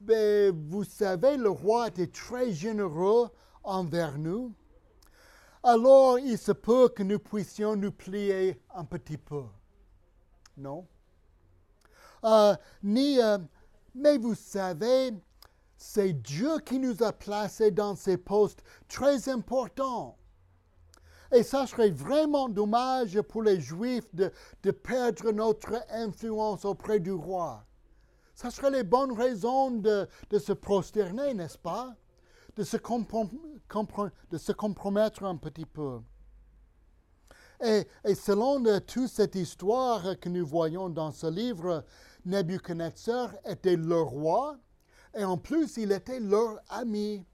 ben, 0.00 0.54
vous 0.68 0.84
savez, 0.84 1.36
le 1.36 1.50
roi 1.50 1.88
était 1.88 2.06
très 2.06 2.52
généreux 2.52 3.28
envers 3.64 4.16
nous. 4.18 4.54
Alors, 5.64 6.20
il 6.20 6.38
se 6.38 6.52
peut 6.52 6.88
que 6.90 7.02
nous 7.02 7.18
puissions 7.18 7.74
nous 7.74 7.90
plier 7.90 8.62
un 8.72 8.84
petit 8.84 9.18
peu. 9.18 9.42
Non. 10.56 10.86
Euh, 12.26 12.56
ni, 12.82 13.20
euh, 13.20 13.38
mais 13.94 14.18
vous 14.18 14.34
savez, 14.34 15.12
c'est 15.76 16.12
Dieu 16.12 16.58
qui 16.64 16.78
nous 16.78 17.02
a 17.02 17.12
placés 17.12 17.70
dans 17.70 17.94
ces 17.94 18.16
postes 18.16 18.62
très 18.88 19.28
importants. 19.28 20.18
Et 21.32 21.42
ça 21.42 21.66
serait 21.66 21.90
vraiment 21.90 22.48
dommage 22.48 23.20
pour 23.22 23.42
les 23.42 23.60
Juifs 23.60 24.08
de, 24.14 24.30
perdre 24.70 25.32
notre 25.32 25.82
influence 25.90 26.64
auprès 26.64 27.00
du 27.00 27.12
roi. 27.12 27.64
Ça 28.34 28.50
serait 28.50 28.70
les 28.70 28.84
bonnes 28.84 29.12
raisons 29.12 29.70
de, 29.70 30.08
se 30.38 30.52
prosterner, 30.52 31.34
n'est-ce 31.34 31.58
pas? 31.58 31.94
De 32.56 32.64
se, 32.64 32.76
de 32.76 34.38
se, 34.38 34.52
compromettre 34.52 35.24
un 35.24 35.36
petit 35.36 35.66
peu. 35.66 36.00
Et, 37.64 37.86
et 38.04 38.14
selon 38.14 38.62
toute 38.80 39.08
cette 39.08 39.34
histoire 39.34 40.18
que 40.20 40.28
nous 40.28 40.46
voyons 40.46 40.88
dans 40.88 41.10
ce 41.10 41.26
livre, 41.26 41.84
Nebuchadnezzar 42.26 43.34
était 43.44 43.76
le 43.76 44.00
roi 44.00 44.58
et 45.14 45.24
en 45.24 45.38
plus 45.38 45.76
il 45.76 45.92
était 45.92 46.18
leur 46.18 46.58
ami, 46.68 47.24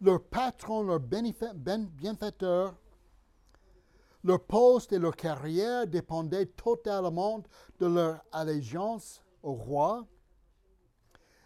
leur 0.00 0.22
patron, 0.24 0.82
leur 0.82 1.00
bienfaiteur. 1.00 2.74
Leur 4.22 4.44
poste 4.44 4.92
et 4.92 4.98
leur 4.98 5.16
carrière 5.16 5.86
dépendaient 5.86 6.46
totalement 6.46 7.42
de 7.78 7.86
leur 7.86 8.22
allégeance 8.32 9.22
au 9.42 9.54
roi. 9.54 10.06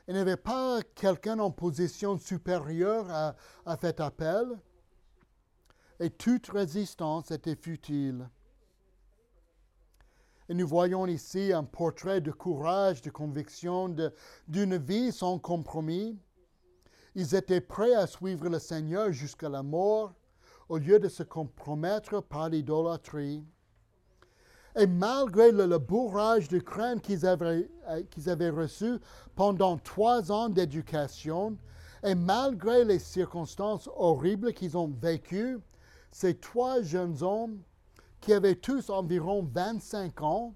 Il 0.09 0.15
n'y 0.15 0.21
avait 0.21 0.37
pas 0.37 0.81
quelqu'un 0.95 1.39
en 1.39 1.53
position 1.53 2.19
supérieure 2.19 3.07
à, 3.11 3.37
à 3.65 3.77
fait 3.77 4.01
appel. 4.01 4.59
Et 6.01 6.11
toute 6.11 6.49
résistance 6.49 7.31
était 7.31 7.55
futile. 7.55 8.29
Et 10.49 10.55
nous 10.55 10.67
voyons 10.69 11.07
ici 11.07 11.53
un 11.53 11.65
portrait 11.65 12.21
de 12.21 12.31
courage, 12.31 13.01
de 13.01 13.11
conviction, 13.11 13.95
d'une 14.47 14.77
vie 14.77 15.11
sans 15.11 15.39
compromis. 15.39 16.19
Ils 17.15 17.35
étaient 17.35 17.63
prêts 17.63 17.95
à 17.95 18.07
suivre 18.07 18.49
le 18.49 18.59
Seigneur 18.59 19.11
jusqu'à 19.13 19.49
la 19.49 19.63
mort 19.63 20.13
au 20.69 20.79
lieu 20.79 20.99
de 20.99 21.09
se 21.09 21.23
compromettre 21.23 22.23
par 22.23 22.49
l'idolâtrie. 22.49 23.43
Et 24.77 24.87
malgré 24.87 25.53
le, 25.53 25.79
bourrage 25.79 26.49
de 26.49 26.59
crainte 26.59 27.01
qu'ils 27.01 27.27
avaient, 27.27 27.71
euh, 27.89 28.03
qu'ils 28.11 28.29
avaient 28.29 28.51
reçu 28.51 28.99
pendant 29.37 29.79
trois 29.79 30.33
ans 30.33 30.49
d'éducation, 30.49 31.57
et 32.03 32.15
malgré 32.15 32.85
les 32.85 32.99
circonstances 32.99 33.89
horribles 33.97 34.53
qu'ils 34.53 34.77
ont 34.77 34.93
vécues, 35.01 35.59
ces 36.11 36.35
trois 36.35 36.83
jeunes 36.83 37.23
hommes, 37.23 37.61
qui 38.25 38.33
avaient 38.33 38.55
tous 38.55 38.89
environ 38.89 39.47
25 39.53 40.23
ans, 40.23 40.55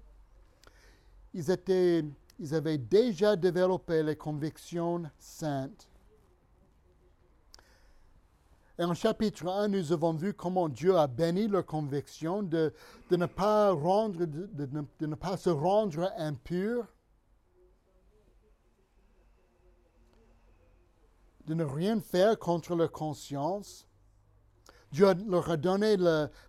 ils, 1.35 1.51
étaient, 1.51 2.03
ils 2.39 2.55
avaient 2.55 2.79
déjà 2.79 3.35
développé 3.35 4.01
les 4.01 4.15
convictions 4.15 5.03
saintes. 5.19 5.87
Et 8.79 8.83
en 8.83 8.95
chapitre 8.95 9.47
1, 9.47 9.67
nous 9.67 9.91
avons 9.91 10.13
vu 10.13 10.33
comment 10.33 10.67
Dieu 10.67 10.97
a 10.97 11.05
béni 11.05 11.47
leur 11.47 11.65
conviction 11.65 12.41
de, 12.41 12.73
ne, 13.11 13.25
pas 13.27 13.71
rendre, 13.71 14.25
de, 14.25 15.05
ne 15.05 15.15
pas 15.15 15.37
se 15.37 15.49
rendre 15.51 16.11
impur, 16.17 16.87
de 21.45 21.53
ne 21.53 21.63
rien 21.63 21.99
faire 21.99 22.39
contre 22.39 22.73
leur 22.75 22.91
conscience. 22.91 23.88
Dieu 24.91 25.13
leur 25.27 25.49
a 25.49 25.57
donné 25.57 25.97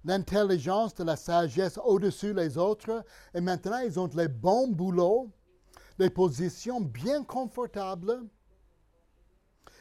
l'intelligence 0.05 0.95
de 0.95 1.05
la 1.05 1.17
sagesse 1.17 1.79
au-dessus 1.85 2.35
des 2.35 2.57
autres, 2.57 3.05
et 3.35 3.41
maintenant 3.41 3.81
ils 3.81 4.01
ont 4.01 4.09
les 4.15 4.29
bons 4.29 4.69
boulots, 4.69 5.31
les 5.99 6.11
positions 6.11 6.81
bien 6.81 7.25
confortables. 7.25 8.23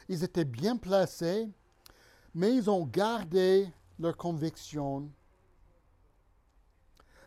Ils 0.08 0.24
étaient 0.24 0.44
bien 0.44 0.76
placés 0.76 1.48
mais 2.34 2.54
ils 2.54 2.70
ont 2.70 2.86
gardé 2.86 3.68
leur 3.98 4.16
conviction. 4.16 5.10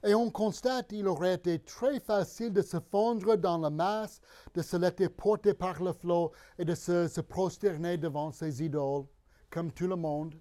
Et 0.05 0.13
on 0.15 0.29
constate 0.29 0.89
qu'il 0.89 1.07
aurait 1.07 1.35
été 1.35 1.59
très 1.59 1.99
facile 1.99 2.51
de 2.51 2.61
se 2.61 2.77
fondre 2.91 3.37
dans 3.37 3.57
la 3.57 3.69
masse, 3.69 4.19
de 4.53 4.61
se 4.61 4.75
laisser 4.75 5.07
porter 5.07 5.53
par 5.53 5.81
le 5.81 5.93
flot 5.93 6.31
et 6.57 6.65
de 6.65 6.75
se, 6.75 7.07
se 7.07 7.21
prosterner 7.21 7.97
devant 7.97 8.31
ses 8.31 8.63
idoles, 8.63 9.05
comme 9.49 9.71
tout 9.71 9.87
le 9.87 9.95
monde. 9.95 10.35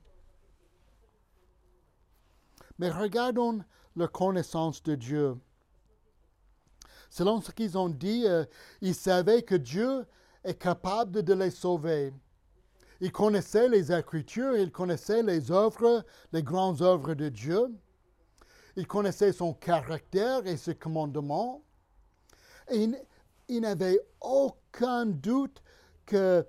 Mais 2.79 2.91
regardons 2.91 3.61
leur 3.97 4.11
connaissance 4.11 4.83
de 4.83 4.95
Dieu. 4.95 5.37
Selon 7.11 7.41
ce 7.41 7.53
qu'ils 7.53 7.77
ont 7.77 7.91
dit, 7.91 8.25
euh, 8.27 8.45
ils 8.81 8.95
savaient 8.95 9.43
que 9.43 9.55
Dieu 9.55 10.07
est 10.45 10.59
capable 10.59 11.23
de 11.23 11.35
les 11.35 11.51
sauver. 11.51 12.13
Il 13.01 13.13
connaissait 13.13 13.69
les 13.69 13.93
Écritures, 13.93 14.57
il 14.57 14.71
connaissait 14.71 15.23
les 15.23 15.51
œuvres, 15.51 16.05
les 16.33 16.43
grandes 16.43 16.83
œuvres 16.83 17.15
de 17.15 17.29
Dieu. 17.29 17.67
Il 18.77 18.87
connaissait 18.87 19.33
son 19.33 19.53
caractère 19.53 20.47
et 20.47 20.57
ses 20.57 20.75
commandements. 20.75 21.63
Et 22.71 22.89
il, 23.49 23.61
n'avait 23.61 24.01
aucun 24.21 25.05
doute 25.05 25.63
que, 26.07 26.47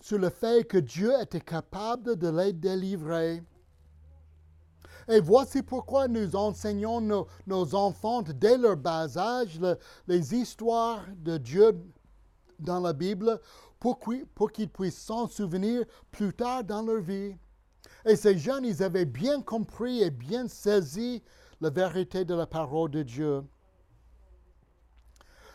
sur 0.00 0.18
le 0.18 0.30
fait 0.30 0.68
que 0.68 0.78
Dieu 0.78 1.12
était 1.20 1.40
capable 1.40 2.16
de 2.16 2.28
les 2.28 2.52
délivrer. 2.52 3.42
Et 5.08 5.20
voici 5.20 5.62
pourquoi 5.62 6.08
nous 6.08 6.34
enseignons 6.34 7.00
nos, 7.46 7.74
enfants 7.74 8.22
dès 8.22 8.56
leur 8.56 8.76
bas 8.76 9.16
âge 9.18 9.60
les 10.06 10.34
histoires 10.34 11.04
de 11.16 11.36
Dieu 11.36 11.78
dans 12.58 12.80
la 12.80 12.92
Bible 12.92 13.40
pour, 13.78 13.98
qu'ils 14.52 14.68
puissent 14.68 15.02
s'en 15.02 15.28
souvenir 15.28 15.84
plus 16.10 16.32
tard 16.32 16.64
dans 16.64 16.82
leur 16.82 17.00
vie. 17.00 17.36
Et 18.06 18.16
ces 18.16 18.38
jeunes, 18.38 18.64
ils 18.64 18.82
avaient 18.82 19.04
bien 19.04 19.42
compris 19.42 20.02
et 20.02 20.10
bien 20.10 20.48
saisi 20.48 21.22
la 21.60 21.70
vérité 21.70 22.24
de 22.24 22.34
la 22.34 22.46
parole 22.46 22.90
de 22.90 23.02
Dieu. 23.02 23.42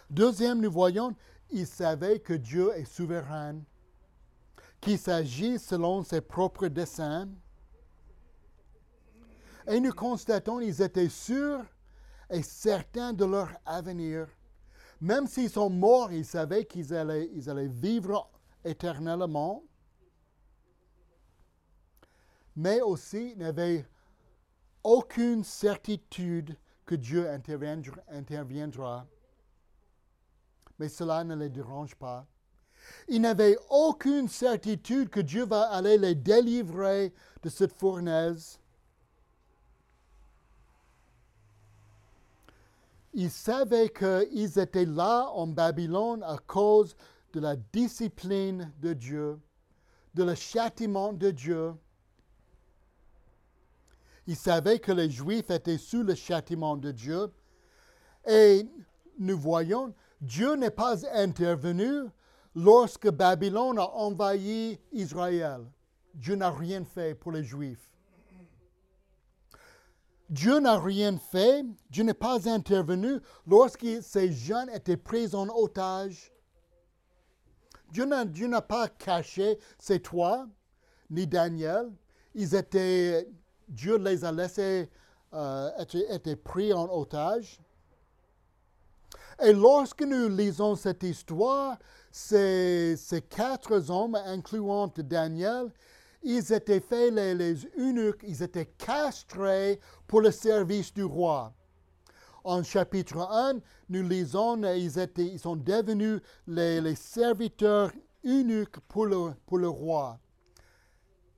Deuxième, 0.10 0.62
nous 0.62 0.72
voyons, 0.72 1.16
ils 1.52 1.68
savaient 1.68 2.20
que 2.20 2.34
Dieu 2.34 2.72
est 2.76 2.86
souverain, 2.86 3.60
qu'il 4.82 4.98
s'agit 4.98 5.60
selon 5.60 6.04
ses 6.04 6.22
propres 6.22 6.68
desseins. 6.68 7.30
Et 9.70 9.80
nous 9.80 9.94
constatons 9.94 10.58
qu'ils 10.58 10.82
étaient 10.82 11.10
sûrs 11.10 11.64
et 12.32 12.42
certains 12.42 13.14
de 13.14 13.24
leur 13.24 13.50
avenir. 13.68 14.28
Même 15.00 15.28
s'ils 15.28 15.52
sont 15.52 15.70
morts, 15.70 16.12
ils 16.12 16.26
savaient 16.26 16.66
qu'ils 16.66 16.92
allaient, 16.94 17.30
ils 17.34 17.52
allaient 17.52 17.68
vivre 17.68 18.32
éternellement. 18.66 19.64
Mais 22.56 22.82
aussi, 22.82 23.34
ils 23.34 23.38
n'avaient 23.38 23.86
aucune 24.84 25.44
certitude 25.44 26.58
que 26.84 26.96
Dieu 26.96 27.30
interviendra. 27.30 29.08
Mais 30.80 30.90
cela 30.90 31.24
ne 31.24 31.36
les 31.36 31.50
dérange 31.50 31.94
pas. 31.94 32.26
Ils 33.08 33.22
n'avaient 33.22 33.58
aucune 33.70 34.28
certitude 34.28 35.10
que 35.10 35.20
Dieu 35.20 35.46
va 35.46 35.70
aller 35.70 36.00
les 36.00 36.16
délivrer 36.16 37.14
de 37.44 37.50
cette 37.50 37.74
fournaise. 37.74 38.60
Ils 43.14 43.32
savaient 43.32 43.90
qu'ils 43.90 44.60
étaient 44.60 44.86
là 44.86 45.30
en 45.34 45.48
Babylone 45.48 46.24
à 46.24 46.38
cause 46.38 46.96
de 47.34 47.40
la 47.40 47.56
discipline 47.56 48.72
de 48.80 48.94
Dieu, 48.94 49.40
de 50.14 50.24
le 50.24 50.36
châtiment 50.36 51.14
de 51.14 51.32
Dieu. 51.32 51.74
Ils 54.28 54.36
savaient 54.36 54.80
que 54.80 54.92
les 54.92 55.10
Juifs 55.10 55.50
étaient 55.50 55.78
sous 55.78 56.04
le 56.04 56.14
châtiment 56.14 56.78
de 56.78 56.92
Dieu. 56.92 57.32
Et 58.28 58.68
nous 59.18 59.38
voyons, 59.38 59.94
Dieu 60.22 60.56
n'est 60.56 60.70
pas 60.70 61.06
intervenu 61.16 62.04
lorsque 62.54 63.10
Babylone 63.10 63.80
a 63.80 63.90
envahi 63.90 64.80
Israël. 64.92 65.66
Dieu 66.14 66.36
n'a 66.36 66.52
rien 66.52 66.84
fait 66.84 67.16
pour 67.16 67.32
les 67.32 67.44
Juifs. 67.44 67.89
Dieu 70.30 70.60
n'a 70.60 70.80
rien 70.80 71.18
fait, 71.18 71.66
Dieu 71.90 72.04
n'est 72.04 72.14
pas 72.14 72.48
intervenu 72.48 73.20
lorsque 73.48 73.88
ces 74.02 74.32
jeunes 74.32 74.70
étaient 74.70 74.98
pris 74.98 75.34
en 75.34 75.48
otage. 75.50 76.32
Dieu 77.92 78.06
n'a 78.06 78.62
pas 78.62 78.88
caché 78.88 79.58
ces 79.80 80.00
trois, 80.00 80.46
ni 81.10 81.26
Daniel. 81.26 81.92
Ils 82.36 82.54
étaient, 82.54 83.28
Dieu 83.68 83.98
les 83.98 84.24
a 84.24 84.32
laissés 84.32 84.90
euh, 85.34 85.72
être, 85.80 86.36
pris 86.36 86.74
en 86.74 86.88
otage. 86.92 87.60
Et 89.44 89.54
lorsque 89.54 90.04
nous 90.04 90.30
lisons 90.30 90.76
cette 90.76 91.02
histoire, 91.02 91.80
ces, 92.12 92.96
ces 92.98 93.22
quatre 93.24 93.90
hommes, 93.90 94.16
incluant 94.16 94.88
Daniel, 94.96 95.72
ils 96.24 96.52
étaient 96.54 96.80
faits 96.80 97.14
les, 97.14 97.34
les 97.34 97.56
eunuques, 97.78 98.24
ils 98.28 98.44
étaient 98.44 98.74
castrés 98.78 99.80
pour 100.08 100.22
le 100.22 100.32
service 100.32 100.94
du 100.94 101.04
roi. 101.04 101.54
En 102.44 102.64
chapitre 102.64 103.20
1, 103.20 103.60
nous 103.90 104.04
lisons, 104.04 104.62
ils, 104.64 104.92
ils 105.18 105.40
sont 105.40 105.56
devenus 105.56 106.22
les, 106.48 106.96
serviteurs 106.96 107.92
eunuques 108.26 108.80
pour 108.88 109.06
le, 109.06 109.34
pour 109.46 109.58
le 109.58 109.70
roi. 109.70 110.20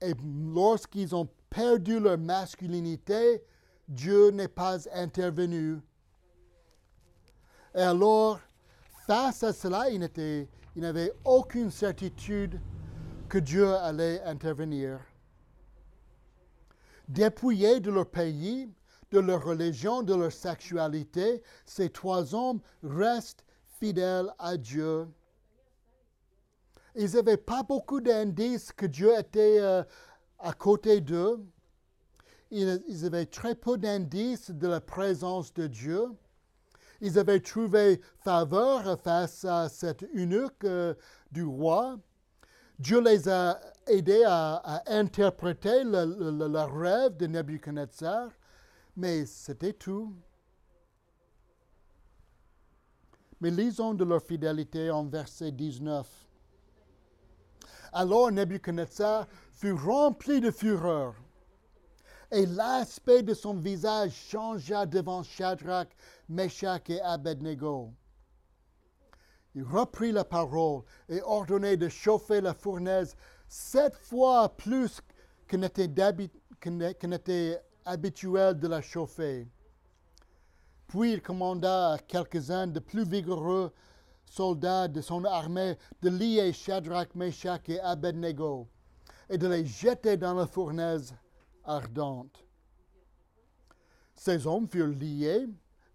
Et 0.00 0.14
lorsqu'ils 0.54 1.14
ont 1.14 1.28
perdu 1.50 2.00
leur 2.00 2.18
masculinité, 2.18 3.42
Dieu 3.88 4.30
n'est 4.30 4.48
pas 4.48 4.78
intervenu. 4.92 5.80
Et 7.74 7.82
alors, 7.82 8.40
face 9.06 9.42
à 9.42 9.52
cela, 9.52 9.90
il 9.90 10.00
n'avait 10.76 11.12
aucune 11.24 11.70
certitude 11.70 12.60
que 13.32 13.38
Dieu 13.38 13.74
allait 13.76 14.20
intervenir. 14.24 15.00
Dépouillés 17.08 17.80
de 17.80 17.90
leur 17.90 18.10
pays, 18.10 18.68
de 19.10 19.20
leur 19.20 19.42
religion, 19.42 20.02
de 20.02 20.14
leur 20.14 20.30
sexualité, 20.30 21.42
ces 21.64 21.88
trois 21.88 22.34
hommes 22.34 22.60
restent 22.82 23.46
fidèles 23.80 24.30
à 24.38 24.58
Dieu. 24.58 25.08
Ils 26.94 27.14
n'avaient 27.14 27.38
pas 27.38 27.62
beaucoup 27.62 28.02
d'indices 28.02 28.70
que 28.70 28.84
Dieu 28.84 29.18
était 29.18 29.60
euh, 29.60 29.82
à 30.38 30.52
côté 30.52 31.00
d'eux. 31.00 31.42
Ils, 32.50 33.06
avaient 33.06 33.24
très 33.24 33.54
peu 33.54 33.78
d'indices 33.78 34.50
de 34.50 34.68
la 34.68 34.82
présence 34.82 35.54
de 35.54 35.68
Dieu. 35.68 36.04
Ils 37.00 37.18
avaient 37.18 37.40
trouvé 37.40 37.98
faveur 38.18 39.00
face 39.00 39.46
à 39.46 39.70
cet 39.70 40.02
eunuque 40.14 40.64
euh, 40.64 40.92
du 41.30 41.44
roi. 41.44 41.96
Dieu 42.78 43.00
les 43.00 43.28
a 43.28 43.60
aidés 43.86 44.24
à, 44.26 44.82
interpréter 44.86 45.84
le, 45.84 46.64
rêve 46.64 47.16
de 47.16 47.26
Nebuchadnezzar, 47.26 48.30
mais 48.96 49.26
c'était 49.26 49.72
tout. 49.72 50.14
Mais 53.40 53.50
lisons 53.50 53.94
de 53.94 54.04
leur 54.04 54.22
fidélité 54.22 54.90
en 54.90 55.04
verset 55.04 55.52
19. 55.52 56.06
Alors 57.92 58.30
Nebuchadnezzar 58.30 59.26
fut 59.52 59.72
rempli 59.72 60.40
de 60.40 60.50
fureur, 60.50 61.14
et 62.30 62.46
l'aspect 62.46 63.22
de 63.22 63.34
son 63.34 63.54
visage 63.54 64.12
changea 64.12 64.86
devant 64.86 65.22
Shadrach, 65.22 65.88
Meshach 66.28 66.88
et 66.88 67.00
Abednego. 67.02 67.92
Il 69.54 69.64
reprit 69.64 70.12
la 70.12 70.24
parole 70.24 70.82
et 71.08 71.20
ordonnait 71.22 71.76
de 71.76 71.88
chauffer 71.88 72.40
la 72.40 72.54
fournaise 72.54 73.16
sept 73.48 73.94
fois 73.94 74.56
plus 74.56 75.00
que 75.46 75.56
n'était 75.56 77.60
habituel 77.84 78.58
de 78.58 78.68
la 78.68 78.80
chauffer. 78.80 79.46
Puis 80.86 81.14
il 81.14 81.22
commanda 81.22 81.92
à 81.92 81.98
quelques-uns 81.98 82.66
de 82.66 82.80
plus 82.80 83.08
vigoureux 83.08 83.72
soldats 84.24 84.88
de 84.88 85.02
son 85.02 85.24
armée 85.24 85.76
de 86.00 86.08
lier 86.08 86.52
Shadrach, 86.52 87.14
Meshach 87.14 87.68
et 87.68 87.80
Abednego 87.80 88.68
et 89.28 89.38
de 89.38 89.48
les 89.48 89.66
jeter 89.66 90.16
dans 90.16 90.34
la 90.34 90.46
fournaise 90.46 91.14
ardente. 91.64 92.44
Ces 94.14 94.46
hommes 94.46 94.68
furent 94.68 94.86
liés, 94.86 95.46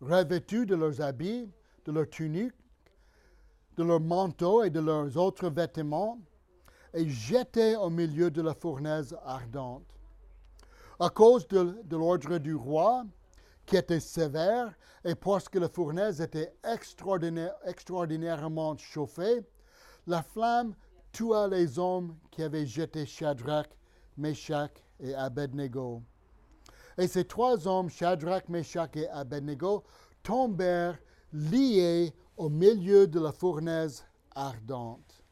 revêtus 0.01 0.65
de 0.65 0.75
leurs 0.75 1.01
habits, 1.01 1.49
de 1.85 1.91
leurs 1.91 2.09
tuniques, 2.09 2.53
de 3.77 3.83
leurs 3.83 4.01
manteaux 4.01 4.63
et 4.63 4.69
de 4.69 4.79
leurs 4.79 5.15
autres 5.17 5.49
vêtements, 5.49 6.19
et 6.93 7.07
jetés 7.07 7.75
au 7.75 7.89
milieu 7.89 8.31
de 8.31 8.41
la 8.41 8.53
fournaise 8.53 9.15
ardente. 9.23 9.85
À 10.99 11.09
cause 11.09 11.47
de, 11.47 11.75
l'ordre 11.91 12.39
du 12.39 12.55
roi, 12.55 13.05
qui 13.65 13.77
était 13.77 13.99
sévère, 13.99 14.73
et 15.05 15.13
parce 15.13 15.47
que 15.47 15.59
la 15.59 15.69
fournaise 15.69 16.21
était 16.21 16.53
extraordinairement 16.63 18.75
chauffée, 18.77 19.45
la 20.07 20.23
flamme 20.23 20.73
tua 21.11 21.47
les 21.47 21.77
hommes 21.77 22.15
qui 22.31 22.41
avaient 22.41 22.65
jeté 22.65 23.05
Shadrach, 23.05 23.69
Meshach 24.17 24.71
et 24.99 25.13
Abednego. 25.13 26.01
Et 26.97 27.07
ces 27.07 27.25
trois 27.25 27.67
hommes, 27.67 27.89
Shadrach, 27.89 28.49
Meshach 28.49 28.95
et 28.95 29.07
Abednego, 29.09 29.83
tombèrent 30.23 30.97
liés 31.31 32.13
au 32.37 32.49
milieu 32.49 33.07
de 33.07 33.19
la 33.19 33.31
fournaise 33.31 34.05
ardente. 34.35 35.23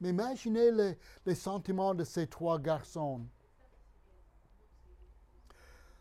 Mais 0.00 0.10
imaginez 0.10 0.70
les, 1.24 1.34
sentiments 1.34 1.94
de 1.94 2.04
ces 2.04 2.26
trois 2.26 2.58
garçons. 2.58 3.26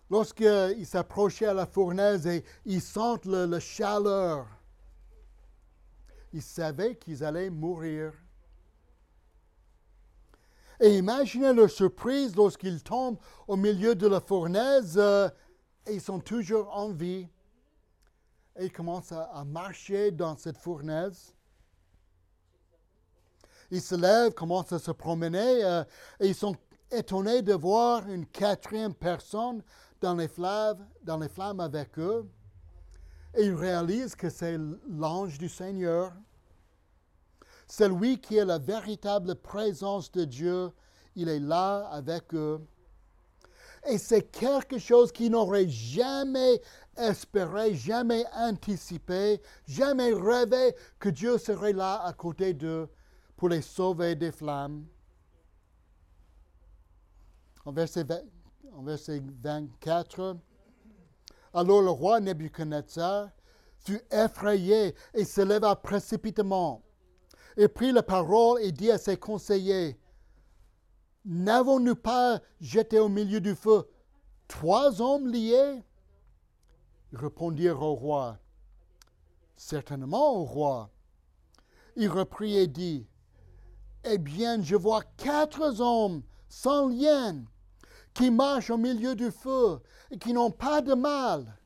Lorsqu'ils 0.10 0.86
s'approchaient 0.86 1.48
à 1.48 1.54
la 1.54 1.66
fournaise 1.66 2.28
et 2.28 2.44
ils 2.66 2.82
sentent 2.82 3.26
la 3.26 3.60
chaleur, 3.60 4.46
ils 6.34 6.42
savaient 6.42 6.98
qu'ils 6.98 7.24
allaient 7.24 7.50
mourir. 7.50 8.12
Et 10.82 10.98
imaginez 10.98 11.54
leur 11.54 11.70
surprise 11.70 12.36
lorsqu'ils 12.36 12.84
tombent 12.84 13.18
au 13.48 13.56
milieu 13.56 13.96
de 13.96 14.08
la 14.08 14.20
fournaise 14.20 14.96
euh, 14.98 15.30
et 15.88 15.94
ils 15.94 16.02
sont 16.02 16.20
toujours 16.20 16.76
en 16.76 16.92
vie 16.92 17.30
et 18.58 18.66
ils 18.66 18.72
commencent 18.72 19.12
à, 19.12 19.44
marcher 19.46 20.12
dans 20.12 20.38
cette 20.38 20.58
fournaise. 20.58 21.34
Ils 23.72 23.82
se 23.82 23.96
lèvent, 23.96 24.34
commencent 24.34 24.72
à 24.72 24.80
se 24.80 24.92
promener 24.92 25.64
euh, 25.64 25.84
et 26.20 26.28
ils 26.28 26.36
sont 26.36 26.56
étonnés 26.92 27.42
de 27.42 27.54
voir 27.54 28.08
une 28.08 28.26
quatrième 28.26 28.94
personne 28.94 29.64
dans 30.02 30.16
les 30.16 30.28
flammes, 30.28 30.88
dans 31.04 31.18
les 31.18 31.30
flammes 31.30 31.60
avec 31.60 31.98
eux. 31.98 32.30
Et 33.36 33.46
ils 33.46 33.56
réalisent 33.56 34.16
que 34.16 34.30
c'est 34.30 34.58
l'ange 34.88 35.38
du 35.38 35.50
Seigneur. 35.50 36.14
Celui 37.68 38.22
qui 38.22 38.38
est 38.38 38.46
la 38.46 38.60
véritable 38.60 39.36
présence 39.36 40.12
de 40.12 40.24
Dieu, 40.24 40.72
il 41.16 41.28
est 41.28 41.40
là 41.40 41.88
avec 41.88 42.34
eux. 42.34 42.62
Et 43.88 43.98
c'est 43.98 44.24
quelque 44.32 44.78
chose 44.78 45.12
qu'ils 45.12 45.32
n'auraient 45.32 45.68
jamais 45.68 46.62
espéré, 46.98 47.76
jamais 47.76 48.26
anticipé, 48.34 49.42
jamais 49.68 50.14
rêvé 50.14 50.76
que 51.00 51.10
Dieu 51.10 51.38
serait 51.38 51.74
là 51.74 52.02
à 52.04 52.14
côté 52.14 52.54
d'eux 52.54 52.90
pour 53.36 53.50
les 53.50 53.62
sauver 53.62 54.16
des 54.16 54.32
flammes. 54.32 54.86
En 57.66 57.72
verset, 57.72 58.06
en 58.74 58.84
verset 58.84 59.22
24, 59.42 60.38
alors 61.54 61.82
le 61.82 61.90
roi 61.90 62.20
Nebuchadnezzar 62.20 63.30
fut 63.80 64.02
effrayé 64.12 64.96
et 65.14 65.26
se 65.26 65.42
leva 65.42 65.76
précipitamment 65.76 66.84
et 67.58 67.68
prit 67.68 67.92
la 67.92 68.04
parole 68.04 68.62
et 68.62 68.72
dit 68.72 68.92
à 68.92 68.98
ses 68.98 69.18
conseillers, 69.18 69.98
N'avons-nous 71.24 71.96
pas 71.96 72.40
jeté 72.62 73.00
au 73.00 73.10
milieu 73.10 73.42
du 73.42 73.56
feu 73.56 73.90
trois 74.48 75.02
hommes 75.02 75.28
liés? 75.28 75.82
Répondirent 77.18 77.82
au 77.82 77.96
roi, 77.96 78.40
Certainement 79.58 80.36
au 80.36 80.44
roi. 80.44 80.90
Il 81.96 82.10
reprit 82.10 82.58
et 82.58 82.68
dit, 82.68 83.08
Eh 84.04 84.18
bien, 84.18 84.62
je 84.62 84.76
vois 84.76 85.04
quatre 85.18 85.80
hommes 85.80 86.24
sans 86.50 86.90
lien 86.90 87.46
qui 88.14 88.32
marchent 88.32 88.70
au 88.70 88.78
milieu 88.78 89.16
du 89.16 89.32
feu 89.32 89.82
et 90.12 90.18
qui 90.18 90.34
n'ont 90.34 90.52
pas 90.52 90.82
de 90.82 90.94
mal. 90.94 91.58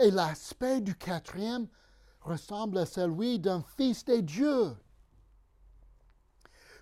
Et 0.00 0.10
l'aspect 0.10 0.80
du 0.80 0.96
quatrième 0.96 1.68
ressemble 2.20 2.78
à 2.78 2.86
celui 2.86 3.38
d'un 3.38 3.62
fils 3.76 4.04
des 4.04 4.22
dieux. 4.22 4.76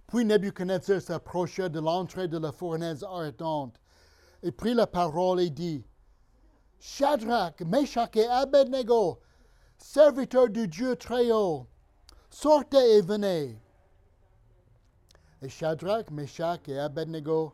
Puis 0.06 0.24
Nebuchadnezzar 0.24 1.00
s'approcha 1.00 1.68
de 1.68 1.80
l'entrée 1.80 2.28
de 2.28 2.38
la 2.38 2.52
fournaise 2.52 3.04
ardente 3.04 3.80
et 4.42 4.52
prit 4.52 4.74
la 4.74 4.86
parole 4.86 5.40
et 5.40 5.50
dit 5.50 5.84
Shadrach, 6.84 7.60
Meshach 7.60 8.16
et 8.16 8.26
Abednego, 8.26 9.20
serviteurs 9.78 10.48
du 10.48 10.66
Dieu 10.66 10.96
très 10.96 11.30
haut, 11.30 11.64
sortez 12.28 12.96
et 12.96 13.00
venez. 13.00 13.56
Et 15.42 15.48
Shadrach, 15.48 16.10
Meshach 16.10 16.68
et 16.68 16.80
Abednego 16.80 17.52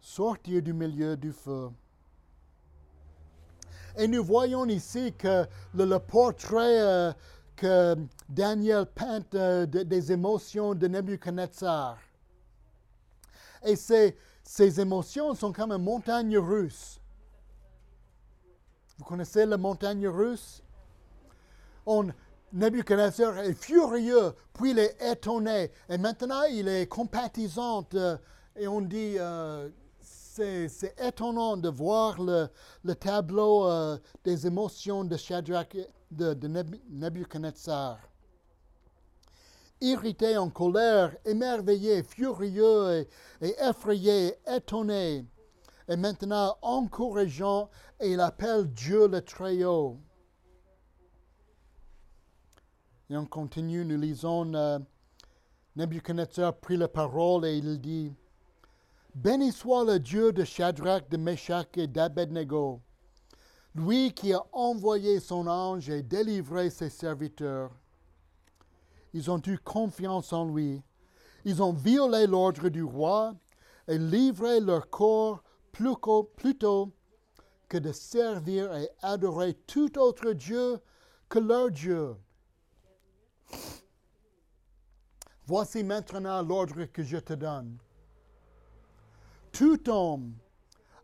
sortirent 0.00 0.62
du 0.62 0.72
milieu 0.72 1.18
du 1.18 1.32
feu. 1.32 1.70
Et 3.98 4.08
nous 4.08 4.24
voyons 4.24 4.64
ici 4.64 5.12
que 5.18 5.46
le, 5.74 5.98
portrait 5.98 6.80
euh, 6.80 7.12
que 7.56 7.94
Daniel 8.26 8.86
peint 8.86 9.20
euh, 9.34 9.66
des 9.66 10.12
émotions 10.12 10.74
de 10.74 10.88
Nebuchadnezzar. 10.88 11.98
Et 13.66 13.76
ces, 13.76 14.16
ces 14.42 14.80
émotions 14.80 15.34
sont 15.34 15.52
comme 15.52 15.72
une 15.72 15.84
montagne 15.84 16.38
russe. 16.38 16.99
Vous 19.00 19.06
connaissez 19.06 19.46
la 19.46 19.56
montagne 19.56 20.06
russe? 20.06 20.62
Nebuchadnezzar 22.52 23.38
est 23.38 23.54
furieux, 23.54 24.34
puis 24.52 24.72
il 24.72 24.78
est 24.78 24.94
étonné, 25.00 25.70
et 25.88 25.96
maintenant 25.96 26.42
il 26.42 26.68
est 26.68 26.86
compatissant, 26.86 27.86
euh, 27.94 28.18
et 28.54 28.68
on 28.68 28.82
dit, 28.82 29.14
euh, 29.18 29.70
c'est 30.02 30.94
étonnant 31.02 31.56
de 31.56 31.70
voir 31.70 32.20
le, 32.20 32.48
le 32.84 32.94
tableau 32.94 33.66
euh, 33.66 33.96
des 34.22 34.46
émotions 34.46 35.02
de 35.04 35.16
Shadrach, 35.16 35.78
Nebuchadnezzar. 36.10 38.00
Irrité, 39.80 40.36
en 40.36 40.50
colère, 40.50 41.16
émerveillé, 41.24 42.02
furieux 42.02 43.08
et 43.40 43.54
effrayé, 43.66 44.34
étonné, 44.46 45.24
et 45.90 45.96
maintenant 45.96 46.56
encourageant, 46.62 47.68
et 47.98 48.12
il 48.12 48.20
appelle 48.20 48.72
Dieu 48.72 49.08
le 49.08 49.20
Très-Haut. 49.20 49.98
Et 53.10 53.16
on 53.16 53.26
continue, 53.26 53.84
nous 53.84 53.98
lisons, 53.98 54.54
euh, 54.54 54.78
Nebuchadnezzar 55.74 56.56
prit 56.58 56.76
la 56.76 56.86
parole 56.86 57.44
et 57.44 57.58
il 57.58 57.80
dit, 57.80 58.12
Béni 59.16 59.50
soit 59.50 59.84
le 59.84 59.98
Dieu 59.98 60.32
de 60.32 60.44
Shadrach, 60.44 61.08
de 61.08 61.16
Meshach 61.16 61.76
et 61.76 61.88
d'Abednego, 61.88 62.80
lui 63.74 64.12
qui 64.12 64.32
a 64.32 64.44
envoyé 64.52 65.18
son 65.18 65.48
ange 65.48 65.90
et 65.90 66.04
délivré 66.04 66.70
ses 66.70 66.88
serviteurs. 66.88 67.72
Ils 69.12 69.28
ont 69.28 69.42
eu 69.44 69.58
confiance 69.58 70.32
en 70.32 70.44
lui. 70.44 70.80
Ils 71.44 71.60
ont 71.60 71.72
violé 71.72 72.28
l'ordre 72.28 72.68
du 72.68 72.84
roi 72.84 73.34
et 73.88 73.98
livré 73.98 74.60
leur 74.60 74.88
corps 74.88 75.42
plutôt 75.72 76.92
que 77.68 77.78
de 77.78 77.92
servir 77.92 78.74
et 78.76 78.88
adorer 79.02 79.54
tout 79.54 79.98
autre 79.98 80.32
Dieu 80.32 80.80
que 81.28 81.38
leur 81.38 81.70
Dieu. 81.70 82.16
Voici 85.46 85.82
maintenant 85.82 86.42
l'ordre 86.42 86.84
que 86.84 87.02
je 87.02 87.16
te 87.16 87.32
donne. 87.32 87.78
Tout 89.52 89.88
homme, 89.90 90.34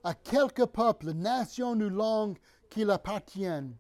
à 0.05 0.15
quelque 0.15 0.65
peuple, 0.65 1.13
nation 1.13 1.73
ou 1.73 1.89
langue 1.89 2.39
qu'il 2.71 2.91
appartienne, 2.91 3.77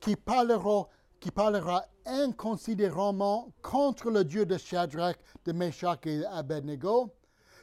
qui 0.00 0.16
parlera, 0.16 0.88
qui 1.20 1.30
parlera 1.30 1.84
inconsidérément 2.06 3.52
contre 3.62 4.10
le 4.10 4.24
Dieu 4.24 4.46
de 4.46 4.58
Shadrach, 4.58 5.16
de 5.44 5.52
Meshach 5.52 6.06
et 6.06 6.24
Abednego, 6.26 7.14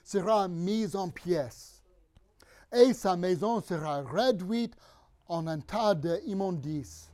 sera 0.03 0.47
mis 0.47 0.95
en 0.95 1.09
pièces, 1.09 1.80
et 2.71 2.93
sa 2.93 3.15
maison 3.15 3.61
sera 3.61 4.01
réduite 4.01 4.75
en 5.27 5.47
un 5.47 5.59
tas 5.59 5.95
d'immondices, 5.95 7.11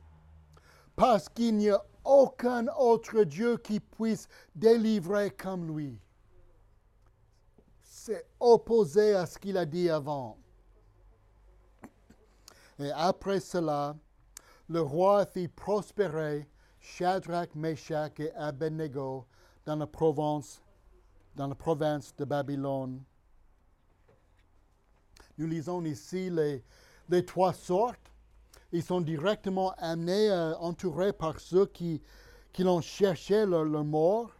parce 0.96 1.28
qu'il 1.28 1.56
n'y 1.56 1.70
a 1.70 1.82
aucun 2.04 2.66
autre 2.78 3.22
Dieu 3.24 3.56
qui 3.58 3.80
puisse 3.80 4.28
délivrer 4.54 5.30
comme 5.30 5.76
lui. 5.76 5.98
C'est 7.82 8.26
opposé 8.40 9.14
à 9.14 9.26
ce 9.26 9.38
qu'il 9.38 9.56
a 9.56 9.66
dit 9.66 9.90
avant. 9.90 10.38
Et 12.78 12.90
après 12.92 13.40
cela, 13.40 13.96
le 14.68 14.80
roi 14.80 15.26
fit 15.26 15.48
prospérer 15.48 16.48
Shadrach, 16.80 17.54
Meshach 17.54 18.20
et 18.20 18.32
Abednego 18.34 19.26
dans 19.66 19.76
la 19.76 19.86
province, 19.86 20.62
dans 21.34 21.48
la 21.48 21.54
province 21.54 22.14
de 22.16 22.24
Babylone. 22.24 23.02
Nous 25.38 25.46
lisons 25.46 25.84
ici 25.84 26.30
les, 26.30 27.24
trois 27.24 27.52
sortes. 27.52 28.12
Ils 28.72 28.82
sont 28.82 29.00
directement 29.00 29.72
amenés, 29.78 30.30
euh, 30.30 30.54
entourés 30.58 31.12
par 31.12 31.40
ceux 31.40 31.66
qui, 31.66 32.02
qui 32.52 32.64
l'ont 32.64 32.82
cherché 32.82 33.46
leur, 33.46 33.64
leur 33.64 33.84
mort. 33.84 34.34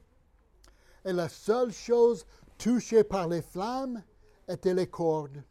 Et 1.04 1.12
la 1.12 1.28
seule 1.28 1.72
chose 1.72 2.26
touchée 2.58 3.04
par 3.04 3.28
les 3.28 3.40
flammes 3.40 4.02
était 4.48 4.74
les 4.74 4.88
cordes 4.88 5.42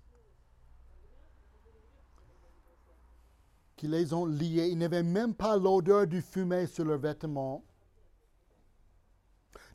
qui 3.77 3.87
les 3.87 4.11
ont 4.11 4.25
liés. 4.25 4.69
Ils 4.71 4.77
n'avaient 4.77 5.03
même 5.03 5.35
pas 5.35 5.55
l'odeur 5.55 6.07
du 6.07 6.21
fumée 6.21 6.65
sur 6.65 6.83
leurs 6.83 6.97
vêtements. 6.97 7.63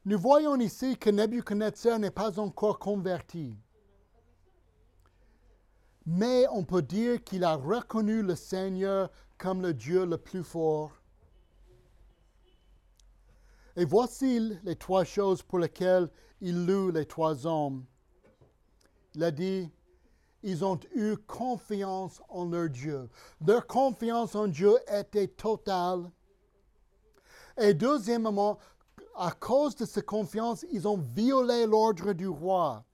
Nous 0.05 0.19
voyons 0.19 0.57
ici 0.57 0.99
que 0.99 1.09
Nebuchadnezzar 1.09 2.01
n'est 2.01 2.11
pas 2.11 2.41
encore 2.41 2.81
converti. 2.81 3.57
Mais 6.07 6.47
on 6.51 6.65
peut 6.65 6.83
dire 6.83 7.23
qu'il 7.23 7.45
a 7.45 7.55
reconnu 7.55 8.23
le 8.23 8.35
Seigneur 8.35 9.11
comme 9.39 9.63
le 9.63 9.75
Dieu 9.75 10.05
le 10.05 10.19
plus 10.19 10.43
fort. 10.43 10.93
Et 13.77 13.85
voici 13.85 14.59
les 14.65 14.77
trois 14.77 15.05
choses 15.05 15.43
pour 15.43 15.59
lesquelles 15.59 16.11
il 16.41 16.67
loue 16.67 16.91
les 16.91 17.07
trois 17.07 17.47
hommes. 17.47 17.85
Il 19.15 19.25
a 19.25 19.31
dit, 19.31 19.71
ils 20.43 20.65
ont 20.65 20.79
eu 20.95 21.17
confiance 21.17 22.21
en 22.29 22.47
leur 22.47 22.69
Dieu. 22.69 23.09
Leur 23.47 23.67
confiance 23.67 24.35
en 24.35 24.49
Dieu 24.49 24.75
était 24.89 25.29
totale. 25.29 26.11
Et 27.57 27.75
deuxièmement, 27.75 28.59
à 29.15 29.31
cause 29.31 29.77
de 29.77 29.85
cette 29.85 30.07
confiance, 30.07 30.65
ils 30.71 30.89
ont 30.89 30.99
violé 30.99 31.67
l'ordre 31.67 32.13
du 32.13 32.27
roi. 32.27 32.85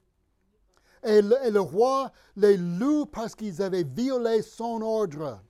Et 1.05 1.23
le, 1.23 1.61
roi 1.61 2.13
les 2.37 2.57
loue 2.57 3.07
parce 3.07 3.35
qu'ils 3.35 3.63
avaient 3.63 3.85
violé 3.85 4.43
son 4.43 4.81
ordre. 4.83 5.41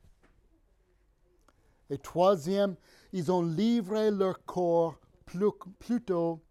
Et 1.90 1.98
troisième, 1.98 2.76
ils 3.12 3.32
ont 3.32 3.42
livré 3.42 4.10
leur 4.10 4.44
corps 4.44 4.98
plutôt 5.78 6.42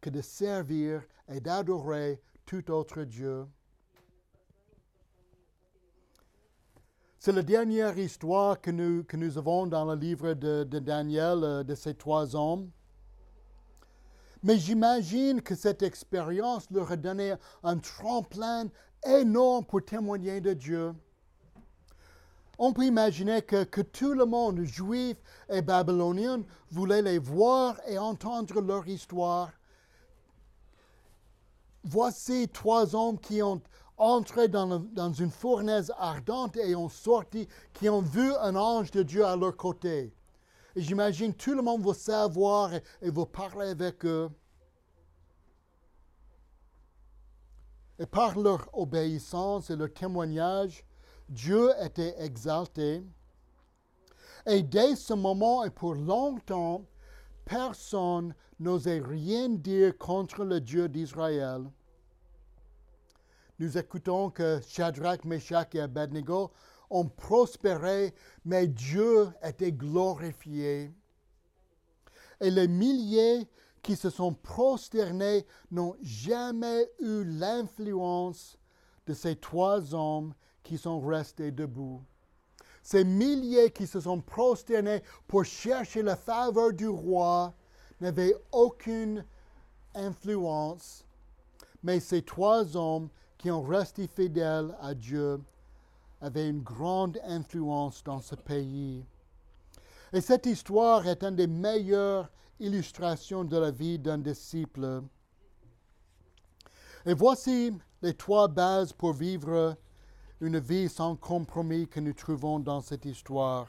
que 0.00 0.10
de 0.10 0.20
servir 0.20 1.02
et 1.28 1.40
d'adorer 1.40 2.20
tout 2.44 2.70
autre 2.70 3.04
Dieu. 3.04 3.46
C'est 7.18 7.32
la 7.32 7.42
dernière 7.42 7.96
histoire 7.98 8.60
que 8.60 8.70
nous, 8.70 9.38
avons 9.38 9.66
dans 9.66 9.86
le 9.86 9.98
livre 9.98 10.34
de, 10.34 10.64
de 10.64 10.78
Daniel, 10.78 11.42
euh, 11.42 11.62
de 11.64 11.74
ces 11.74 11.94
trois 11.94 12.36
hommes. 12.36 12.70
Mais 14.44 14.58
j'imagine 14.58 15.40
que 15.40 15.54
cette 15.54 15.82
expérience 15.82 16.70
leur 16.70 16.92
a 16.92 16.96
donné 16.96 17.34
un 17.62 17.78
tremplin 17.78 18.66
énorme 19.06 19.64
pour 19.64 19.82
témoigner 19.82 20.42
de 20.42 20.52
Dieu. 20.52 20.92
On 22.58 22.74
peut 22.74 22.84
imaginer 22.84 23.40
que, 23.40 23.80
tout 23.80 24.12
le 24.12 24.26
monde, 24.26 24.62
juif 24.62 25.16
et 25.48 25.62
babylonien, 25.62 26.42
voulait 26.70 27.00
les 27.00 27.18
voir 27.18 27.80
et 27.88 27.98
entendre 27.98 28.60
leur 28.60 28.86
histoire. 28.86 29.50
Voici 31.82 32.46
trois 32.48 32.94
hommes 32.94 33.18
qui 33.18 33.42
ont 33.42 33.62
entré 33.96 34.48
dans 34.48 35.12
une 35.12 35.30
fournaise 35.30 35.90
ardente 35.98 36.58
et 36.58 36.76
ont 36.76 36.90
sorti, 36.90 37.48
qui 37.72 37.88
ont 37.88 38.02
vu 38.02 38.34
un 38.34 38.56
ange 38.56 38.90
de 38.90 39.02
Dieu 39.02 39.24
à 39.24 39.36
leur 39.36 39.56
côté. 39.56 40.12
Et 40.76 40.82
j'imagine 40.82 41.34
tout 41.34 41.54
le 41.54 41.62
monde 41.62 41.84
va 41.84 41.94
savoir 41.94 42.74
et, 42.74 42.82
et 43.02 43.12
parler 43.32 43.68
avec 43.68 44.04
eux. 44.04 44.28
Et 47.98 48.06
par 48.06 48.38
leur 48.38 48.68
obéissance 48.72 49.70
et 49.70 49.76
leur 49.76 49.92
témoignage, 49.92 50.84
Dieu 51.28 51.70
était 51.80 52.14
exalté. 52.18 53.04
Et 54.46 54.62
dès 54.62 54.96
ce 54.96 55.14
moment 55.14 55.64
et 55.64 55.70
pour 55.70 55.94
longtemps, 55.94 56.84
personne 57.44 58.34
n'osait 58.58 59.00
rien 59.00 59.48
dire 59.48 59.96
contre 59.96 60.44
le 60.44 60.60
Dieu 60.60 60.88
d'Israël. 60.88 61.64
Nous 63.60 63.78
écoutons 63.78 64.30
que 64.30 64.60
Shadrach, 64.66 65.24
Meshach 65.24 65.74
et 65.74 65.80
Abednego 65.80 66.50
ont 66.94 67.08
prospéré, 67.08 68.14
mais 68.44 68.68
Dieu 68.68 69.28
était 69.42 69.72
glorifié. 69.72 70.92
Et 72.40 72.50
les 72.50 72.68
milliers 72.68 73.48
qui 73.82 73.96
se 73.96 74.10
sont 74.10 74.32
prosternés 74.32 75.44
n'ont 75.72 75.96
jamais 76.02 76.88
eu 77.00 77.24
l'influence 77.24 78.56
de 79.06 79.12
ces 79.12 79.34
trois 79.34 79.92
hommes 79.92 80.34
qui 80.62 80.78
sont 80.78 81.00
restés 81.00 81.50
debout. 81.50 82.00
Ces 82.82 83.04
milliers 83.04 83.72
qui 83.72 83.88
se 83.88 84.00
sont 84.00 84.20
prosternés 84.20 85.02
pour 85.26 85.44
chercher 85.44 86.02
la 86.02 86.16
faveur 86.16 86.72
du 86.72 86.86
roi 86.86 87.54
n'avaient 88.00 88.36
aucune 88.52 89.24
influence, 89.94 91.04
mais 91.82 91.98
ces 91.98 92.22
trois 92.22 92.76
hommes 92.76 93.08
qui 93.36 93.50
ont 93.50 93.62
resté 93.62 94.06
fidèles 94.06 94.76
à 94.80 94.94
Dieu 94.94 95.40
avaient 96.24 96.48
une 96.48 96.62
grande 96.62 97.18
influence 97.24 98.02
dans 98.02 98.20
ce 98.20 98.34
pays. 98.34 99.04
Et 100.12 100.20
cette 100.20 100.46
histoire 100.46 101.06
est 101.06 101.22
une 101.22 101.36
des 101.36 101.46
meilleures 101.46 102.30
illustrations 102.60 103.44
de 103.44 103.56
la 103.56 103.70
vie 103.70 103.98
d'un 103.98 104.18
disciple. 104.18 105.02
Et 107.06 107.14
voici 107.14 107.72
les 108.02 108.14
trois 108.14 108.48
bases 108.48 108.92
pour 108.92 109.12
vivre 109.12 109.76
une 110.40 110.58
vie 110.58 110.88
sans 110.88 111.16
compromis 111.16 111.86
que 111.86 112.00
nous 112.00 112.12
trouvons 112.12 112.58
dans 112.58 112.80
cette 112.80 113.04
histoire. 113.04 113.68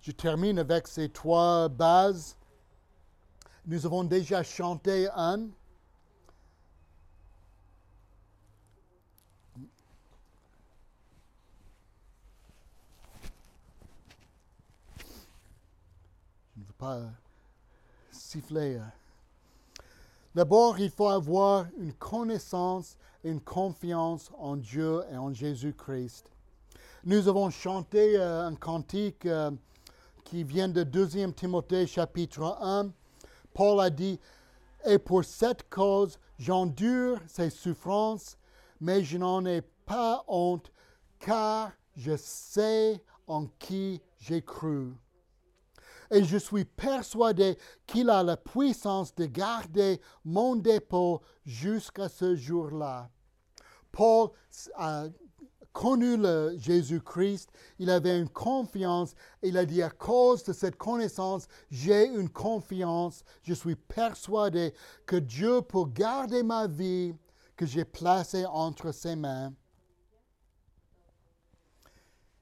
je 0.00 0.12
termine 0.12 0.58
avec 0.58 0.88
ces 0.88 1.08
trois 1.08 1.68
bases. 1.68 2.36
Nous 3.66 3.86
avons 3.86 4.04
déjà 4.04 4.42
chanté 4.42 5.08
un. 5.14 5.48
Pas 16.80 17.02
siffler. 18.10 18.80
D'abord, 20.34 20.78
il 20.78 20.90
faut 20.90 21.08
avoir 21.08 21.66
une 21.78 21.92
connaissance 21.92 22.96
et 23.22 23.30
une 23.30 23.42
confiance 23.42 24.30
en 24.38 24.56
Dieu 24.56 25.02
et 25.12 25.16
en 25.18 25.30
Jésus-Christ. 25.30 26.30
Nous 27.04 27.28
avons 27.28 27.50
chanté 27.50 28.16
euh, 28.16 28.46
un 28.46 28.54
cantique 28.54 29.26
euh, 29.26 29.50
qui 30.24 30.42
vient 30.42 30.70
de 30.70 30.82
2 30.82 31.30
Timothée 31.32 31.86
chapitre 31.86 32.56
1. 32.62 32.90
Paul 33.52 33.78
a 33.80 33.90
dit, 33.90 34.18
Et 34.86 34.98
pour 34.98 35.22
cette 35.22 35.68
cause, 35.68 36.18
j'endure 36.38 37.20
ces 37.26 37.50
souffrances, 37.50 38.38
mais 38.80 39.04
je 39.04 39.18
n'en 39.18 39.44
ai 39.44 39.60
pas 39.84 40.24
honte, 40.28 40.72
car 41.18 41.72
je 41.94 42.16
sais 42.16 43.02
en 43.26 43.44
qui 43.58 44.00
j'ai 44.18 44.40
cru. 44.40 44.94
Et 46.10 46.24
je 46.24 46.38
suis 46.38 46.64
persuadé 46.64 47.56
qu'il 47.86 48.10
a 48.10 48.22
la 48.22 48.36
puissance 48.36 49.14
de 49.14 49.26
garder 49.26 50.00
mon 50.24 50.56
dépôt 50.56 51.20
jusqu'à 51.44 52.08
ce 52.08 52.34
jour-là. 52.34 53.10
Paul 53.92 54.30
a 54.76 55.06
connu 55.72 56.16
le 56.16 56.54
Jésus-Christ, 56.58 57.50
il 57.78 57.90
avait 57.90 58.18
une 58.18 58.28
confiance, 58.28 59.14
il 59.42 59.56
a 59.56 59.64
dit 59.64 59.82
à 59.82 59.90
cause 59.90 60.42
de 60.44 60.52
cette 60.52 60.76
connaissance, 60.76 61.46
j'ai 61.70 62.06
une 62.06 62.28
confiance, 62.28 63.22
je 63.42 63.54
suis 63.54 63.76
persuadé 63.76 64.74
que 65.06 65.16
Dieu 65.16 65.62
peut 65.62 65.84
garder 65.84 66.42
ma 66.42 66.66
vie 66.66 67.14
que 67.56 67.66
j'ai 67.66 67.84
placée 67.84 68.46
entre 68.46 68.92
ses 68.92 69.16
mains. 69.16 69.52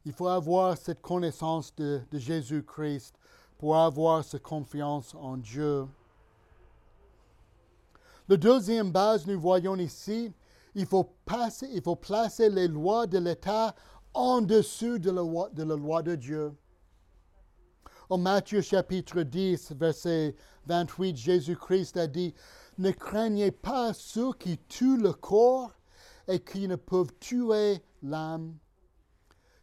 Il 0.04 0.12
faut 0.12 0.28
avoir 0.28 0.76
cette 0.78 1.02
connaissance 1.02 1.74
de, 1.74 2.00
de 2.10 2.18
Jésus-Christ 2.18 3.17
pour 3.58 3.76
avoir 3.76 4.24
cette 4.24 4.42
confiance 4.42 5.14
en 5.14 5.36
Dieu. 5.36 5.86
La 8.28 8.36
deuxième 8.36 8.92
base, 8.92 9.26
nous 9.26 9.38
voyons 9.40 9.76
ici, 9.76 10.32
il 10.74 10.86
faut, 10.86 11.04
placer 11.24 12.48
les 12.50 12.68
lois 12.68 13.06
de 13.06 13.18
l'État 13.18 13.74
en 14.14 14.40
dessous 14.40 14.98
de 14.98 15.10
la, 15.10 15.22
loi- 15.22 15.50
de 15.52 15.64
la 15.64 15.76
loi 15.76 16.02
de 16.02 16.14
Dieu. 16.14 16.52
En 18.10 18.18
Matthieu 18.18 18.60
chapitre 18.60 19.22
10, 19.22 19.72
verset 19.72 20.34
28, 20.66 21.16
Jésus-Christ 21.16 21.96
a 21.96 22.06
dit, 22.06 22.34
Ne 22.78 22.90
craignez 22.90 23.50
pas 23.50 23.92
ceux 23.92 24.32
qui 24.34 24.58
tuent 24.68 24.98
le 24.98 25.12
corps 25.12 25.72
et 26.28 26.38
qui 26.38 26.68
ne 26.68 26.76
peuvent 26.76 27.12
tuer 27.18 27.82
l'âme. 28.02 28.54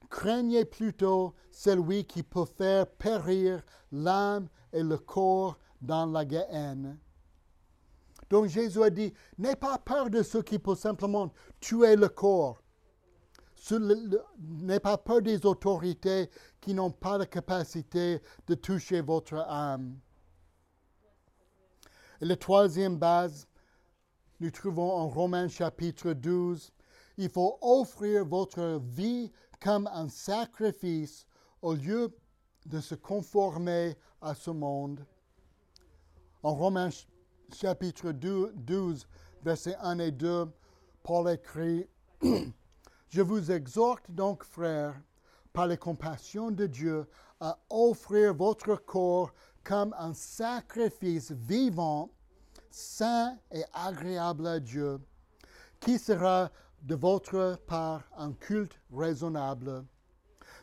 Craignez 0.10 0.66
plutôt 0.66 1.34
celui 1.52 2.06
qui 2.06 2.24
peut 2.24 2.46
faire 2.46 2.88
périr 2.88 3.64
l'âme 3.92 4.48
et 4.72 4.84
le 4.84 4.98
corps 4.98 5.58
dans 5.82 6.06
la 6.06 6.28
Gehenna. 6.28 6.96
Donc 8.30 8.48
Jésus 8.48 8.82
a 8.82 8.90
dit, 8.90 9.14
n'aie 9.38 9.56
pas 9.56 9.78
peur 9.78 10.10
de 10.10 10.24
ceux 10.24 10.42
qui 10.42 10.60
peuvent 10.60 10.78
simplement 10.78 11.32
tuer 11.60 11.96
le 11.96 12.10
corps. 12.10 12.62
N'aie 14.40 14.80
pas 14.80 14.98
peur 14.98 15.22
des 15.22 15.46
autorités 15.46 16.30
qui 16.60 16.74
n'ont 16.74 16.92
pas 16.92 17.18
la 17.18 17.26
capacité 17.26 18.22
de 18.48 18.56
toucher 18.56 19.02
votre 19.02 19.36
âme. 19.36 20.00
Et 22.22 22.26
la 22.26 22.36
troisième 22.36 22.98
base, 22.98 23.48
nous 24.40 24.52
trouvons 24.52 24.92
en 24.92 25.08
Romains 25.08 25.48
chapitre 25.48 26.14
12, 26.14 26.72
il 27.18 27.30
faut 27.30 27.58
offrir 27.62 28.26
votre 28.26 28.82
vie 28.84 29.32
comme 29.62 29.88
un 29.94 30.10
sacrifice 30.10 31.26
au 31.62 31.74
lieu 31.74 32.16
de 32.66 32.80
se 32.80 32.96
conformer 32.96 33.96
à 34.22 34.34
ce 34.36 34.52
monde. 34.52 35.06
En 36.44 36.54
Romains 36.54 36.92
ch- 36.92 37.08
chapitre 37.54 38.12
2 38.12 38.54
12, 38.56 39.08
versets 39.44 39.76
1 39.82 40.00
et 40.00 40.12
2, 40.12 40.48
Paul 41.04 41.30
écrit, 41.32 41.88
Je 43.10 43.22
vous 43.22 43.52
exhorte 43.52 44.10
donc, 44.12 44.44
frères, 44.44 45.00
par 45.54 45.68
les 45.68 45.78
compassions 45.78 46.52
de 46.52 46.66
Dieu, 46.66 47.08
à 47.40 47.58
offrir 47.70 48.34
votre 48.34 48.76
corps 48.76 49.34
comme 49.64 49.96
un 49.98 50.14
sacrifice 50.14 51.32
vivant, 51.32 52.10
saint 52.70 53.38
et 53.52 53.64
agréable 53.74 54.48
à 54.48 54.60
Dieu, 54.60 55.00
qui 55.80 55.98
sera 55.98 56.52
de 56.86 56.96
votre 56.96 57.60
part 57.66 58.04
un 58.16 58.32
culte 58.32 58.80
raisonnable. 58.94 59.84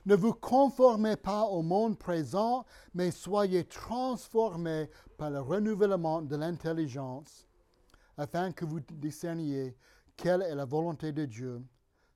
Ne 0.06 0.14
vous 0.14 0.32
conformez 0.32 1.16
pas 1.16 1.42
au 1.42 1.62
monde 1.62 1.98
présent, 1.98 2.64
mais 2.94 3.10
soyez 3.10 3.64
transformés 3.64 4.88
par 5.18 5.30
le 5.30 5.40
renouvellement 5.40 6.22
de 6.22 6.36
l'intelligence, 6.36 7.46
afin 8.16 8.52
que 8.52 8.64
vous 8.64 8.80
discerniez 8.80 9.76
quelle 10.16 10.42
est 10.42 10.54
la 10.54 10.64
volonté 10.64 11.12
de 11.12 11.24
Dieu, 11.24 11.62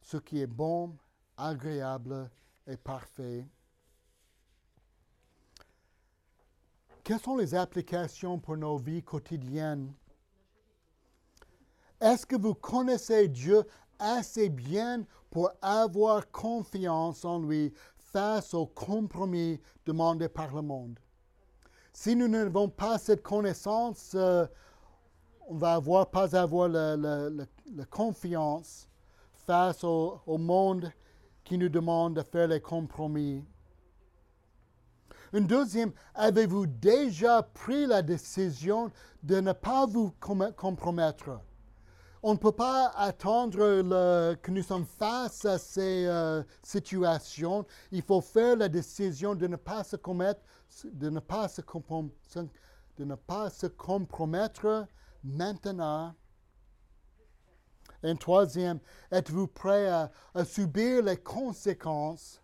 ce 0.00 0.16
qui 0.16 0.40
est 0.40 0.46
bon, 0.46 0.96
agréable 1.36 2.30
et 2.66 2.76
parfait. 2.76 3.44
Quelles 7.02 7.20
sont 7.20 7.36
les 7.36 7.54
applications 7.54 8.38
pour 8.38 8.56
nos 8.56 8.76
vies 8.76 9.02
quotidiennes? 9.02 9.92
Est-ce 12.00 12.26
que 12.26 12.36
vous 12.36 12.54
connaissez 12.54 13.28
Dieu 13.28 13.64
assez 13.98 14.48
bien 14.48 15.04
pour 15.30 15.50
avoir 15.62 16.30
confiance 16.30 17.24
en 17.24 17.40
lui 17.40 17.72
face 17.96 18.54
aux 18.54 18.66
compromis 18.66 19.60
demandés 19.84 20.28
par 20.28 20.54
le 20.54 20.62
monde? 20.62 20.98
Si 21.92 22.14
nous 22.14 22.28
n'avons 22.28 22.68
pas 22.68 22.98
cette 22.98 23.22
connaissance, 23.22 24.12
euh, 24.14 24.46
on 25.48 25.56
va 25.56 25.74
avoir, 25.74 26.10
pas 26.10 26.36
avoir 26.36 26.68
la, 26.68 27.28
confiance 27.90 28.88
face 29.46 29.82
au, 29.84 30.20
au 30.26 30.38
monde 30.38 30.92
qui 31.44 31.56
nous 31.56 31.68
demande 31.68 32.16
de 32.16 32.22
faire 32.22 32.48
les 32.48 32.60
compromis. 32.60 33.44
Une 35.32 35.46
deuxième, 35.46 35.92
avez-vous 36.14 36.66
déjà 36.66 37.42
pris 37.42 37.86
la 37.86 38.02
décision 38.02 38.90
de 39.22 39.40
ne 39.40 39.52
pas 39.52 39.86
vous 39.86 40.12
com- 40.20 40.52
compromettre? 40.56 41.40
On 42.28 42.32
ne 42.32 42.38
peut 42.38 42.50
pas 42.50 42.88
attendre 42.96 43.56
que 44.42 44.50
nous 44.50 44.62
sommes 44.64 44.84
face 44.84 45.44
à 45.44 45.58
ces 45.58 46.06
euh, 46.06 46.42
situations. 46.60 47.64
Il 47.92 48.02
faut 48.02 48.20
faire 48.20 48.56
la 48.56 48.68
décision 48.68 49.36
de 49.36 49.46
ne 49.46 49.54
pas 49.54 49.84
se 49.84 49.94
commettre, 49.94 50.40
compromettre 53.68 54.88
maintenant. 55.22 56.16
Et 58.02 58.12
troisième, 58.16 58.80
êtes-vous 59.12 59.46
prêt 59.46 59.86
à, 59.86 60.10
subir 60.44 61.04
les 61.04 61.18
conséquences 61.18 62.42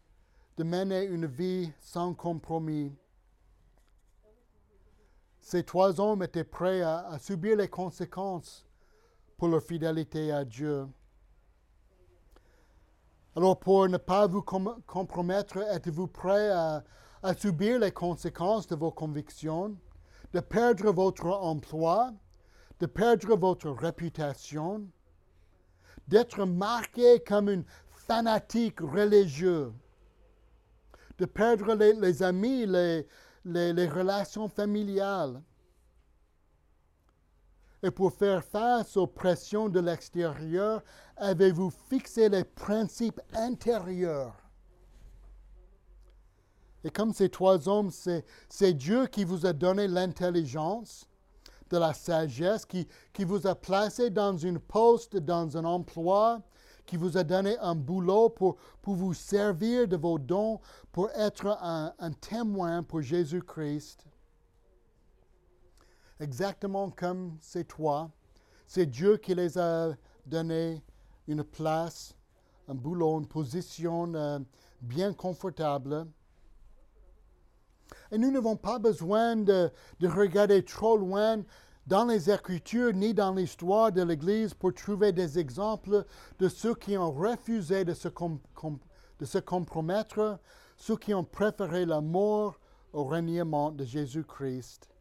de 0.59 0.63
mener 0.63 1.07
une 1.07 1.27
vie 1.27 1.73
sans 1.81 2.15
compromis? 2.15 2.95
Ces 5.41 5.65
trois 5.65 6.01
hommes 6.01 6.23
étaient 6.23 6.45
prêts 6.45 6.83
à 6.83 7.19
subir 7.19 7.57
les 7.57 7.69
conséquences 7.69 8.65
pour 9.43 9.49
leur 9.49 9.61
fidélité 9.65 10.31
à 10.31 10.45
Dieu. 10.45 10.87
Alors 13.35 13.59
pour 13.59 13.89
ne 13.89 13.97
pas 13.97 14.29
vous 14.29 14.41
com- 14.41 14.81
compromettre, 14.87 15.57
êtes-vous 15.59 16.07
prêt 16.07 16.49
à, 16.53 16.85
subir 17.37 17.81
les 17.81 17.91
conséquences 17.91 18.69
de 18.69 18.77
vos 18.77 18.93
convictions, 18.93 19.77
de 20.33 20.39
perdre 20.39 20.93
votre 20.93 21.27
emploi, 21.27 22.13
de 22.79 22.87
perdre 22.87 23.35
votre 23.37 23.69
réputation, 23.71 24.87
d'être 26.07 26.45
marqué 26.45 27.19
comme 27.27 27.49
un 27.49 27.63
fanatique 27.91 28.79
religieux, 28.79 29.73
de 31.19 31.25
perdre 31.25 31.75
les, 31.75 32.23
amis, 32.23 32.65
les- 32.65 33.09
les 33.45 33.89
relations 33.89 34.47
familiales. 34.47 35.43
Et 37.83 37.91
pour 37.91 38.13
faire 38.13 38.45
face 38.45 38.97
aux 38.97 39.09
pressions 39.09 39.69
de 39.69 39.81
l'extérieur, 39.81 40.83
avez-vous 41.17 41.71
fixé 41.71 42.29
les 42.29 42.45
principes 42.45 43.21
intérieurs? 43.35 44.37
Et 46.85 46.91
comme 46.91 47.13
ces 47.13 47.29
trois 47.29 47.69
hommes, 47.69 47.91
c'est, 47.91 48.75
Dieu 48.75 49.07
qui 49.07 49.25
vous 49.25 49.47
a 49.47 49.53
donné 49.53 49.89
l'intelligence, 49.89 51.09
de 51.71 51.79
la 51.79 51.95
sagesse, 51.95 52.67
qui, 52.67 52.87
qui 53.13 53.25
vous 53.25 53.47
a 53.47 53.55
placé 53.55 54.11
dans 54.11 54.37
une 54.37 54.59
poste, 54.59 55.17
dans 55.17 55.57
un 55.57 55.65
emploi, 55.65 56.43
qui 56.85 56.97
vous 56.97 57.17
a 57.17 57.25
donné 57.25 57.57
un 57.61 57.75
boulot 57.75 58.29
pour, 58.29 58.57
pour 58.83 58.95
vous 58.95 59.15
servir 59.15 59.89
de 59.89 59.97
vos 59.97 60.19
dons, 60.19 60.61
pour 60.93 61.09
être 61.13 61.47
un, 61.63 61.95
un 61.99 62.13
témoin 62.13 62.83
pour 62.83 63.01
Jésus-Christ. 63.01 64.05
Exactement 66.23 66.89
comme 66.91 67.37
c'est 67.41 67.67
toi. 67.67 68.09
C'est 68.69 68.87
Dieu 68.87 69.17
qui 69.17 69.35
les 69.35 69.59
a 69.59 69.89
donné 70.25 70.81
une 71.27 71.43
place, 71.43 72.15
un 72.69 72.77
boulot, 72.77 73.19
une 73.19 73.27
position 73.27 74.15
euh, 74.15 74.39
bien 74.81 75.15
confortable. 75.15 76.07
Et 78.13 78.19
nous 78.19 78.31
n'avons 78.31 78.55
pas 78.55 78.79
besoin 78.79 79.35
de, 79.35 79.69
de, 79.99 80.07
regarder 80.07 80.65
trop 80.65 80.97
loin 80.97 81.43
dans 81.89 82.05
les 82.05 82.31
Écritures 82.31 82.93
ni 82.95 83.13
dans 83.13 83.35
l'histoire 83.35 83.91
de 83.91 84.03
l'Église 84.03 84.55
pour 84.55 84.73
trouver 84.75 85.11
des 85.11 85.41
exemples 85.41 86.05
de 86.39 86.49
ceux 86.49 86.77
qui 86.77 86.97
ont 86.97 87.11
refusé 87.11 87.85
de 87.85 87.95
se, 87.95 88.07
de 88.07 89.25
se 89.25 89.39
compromettre, 89.39 90.39
ceux 90.77 90.97
qui 90.97 91.15
ont 91.15 91.25
préféré 91.25 91.85
la 91.85 92.01
mort 92.01 92.61
au 92.93 93.03
reniement 93.03 93.73
de 93.73 93.85
Jésus-Christ. 93.85 94.92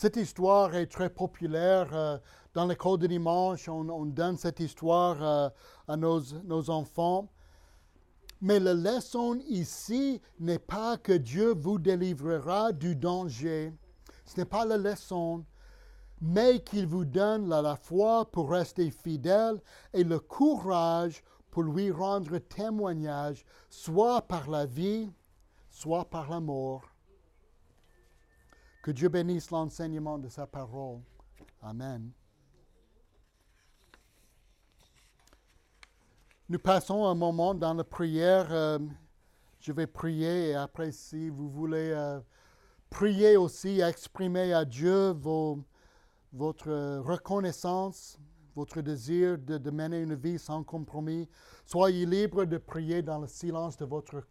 Cette 0.00 0.14
histoire 0.14 0.76
est 0.76 0.86
très 0.86 1.10
populaire. 1.10 1.88
Euh, 1.92 2.18
dans 2.54 2.66
l'école 2.66 3.00
de 3.00 3.08
dimanche, 3.08 3.68
on, 3.68 3.88
on, 3.88 4.06
donne 4.06 4.36
cette 4.36 4.60
histoire 4.60 5.20
euh, 5.20 5.48
à 5.88 5.96
nos, 5.96 6.70
enfants. 6.70 7.26
Mais 8.40 8.60
la 8.60 8.74
leçon 8.74 9.40
ici 9.48 10.22
n'est 10.38 10.60
pas 10.60 10.98
que 10.98 11.10
Dieu 11.14 11.52
vous 11.52 11.80
délivrera 11.80 12.70
du 12.70 12.94
danger. 12.94 13.72
Ce 14.24 14.38
n'est 14.38 14.46
pas 14.46 14.64
la 14.64 14.76
leçon, 14.76 15.44
mais 16.20 16.60
qu'il 16.60 16.86
vous 16.86 17.04
donne 17.04 17.48
la 17.48 17.74
foi 17.74 18.30
pour 18.30 18.52
rester 18.52 18.92
fidèle 18.92 19.60
et 19.92 20.04
le 20.04 20.20
courage 20.20 21.24
pour 21.50 21.64
lui 21.64 21.90
rendre 21.90 22.38
témoignage, 22.38 23.44
soit 23.68 24.22
par 24.22 24.48
la 24.48 24.64
vie, 24.64 25.10
soit 25.70 26.04
par 26.04 26.30
la 26.30 26.38
mort. 26.38 26.84
Que 28.82 28.90
Dieu 28.90 29.08
bénisse 29.08 29.50
l'enseignement 29.50 30.18
de 30.18 30.28
sa 30.28 30.46
parole. 30.46 31.00
Amen. 31.62 32.12
Nous 36.48 36.58
passons 36.58 37.06
un 37.06 37.14
moment 37.14 37.54
dans 37.54 37.74
la 37.74 37.84
prière. 37.84 38.46
Euh, 38.50 38.78
je 39.60 39.72
vais 39.72 39.86
prier 39.86 40.50
et 40.50 40.54
après, 40.54 40.92
si 40.92 41.28
vous 41.28 41.50
voulez 41.50 41.90
euh, 41.92 42.20
prier 42.88 43.36
aussi, 43.36 43.80
exprimer 43.80 44.52
à 44.52 44.64
Dieu 44.64 45.10
vos, 45.10 45.58
votre 46.32 47.00
reconnaissance, 47.00 48.18
votre 48.54 48.80
désir 48.80 49.38
de, 49.38 49.70
mener 49.70 50.00
une 50.00 50.14
vie 50.14 50.38
sans 50.38 50.62
compromis, 50.62 51.28
soyez 51.66 52.06
libre 52.06 52.44
de 52.44 52.58
prier 52.58 53.02
dans 53.02 53.18
le 53.18 53.26
silence 53.26 53.76
de 53.76 53.84
votre 53.84 54.22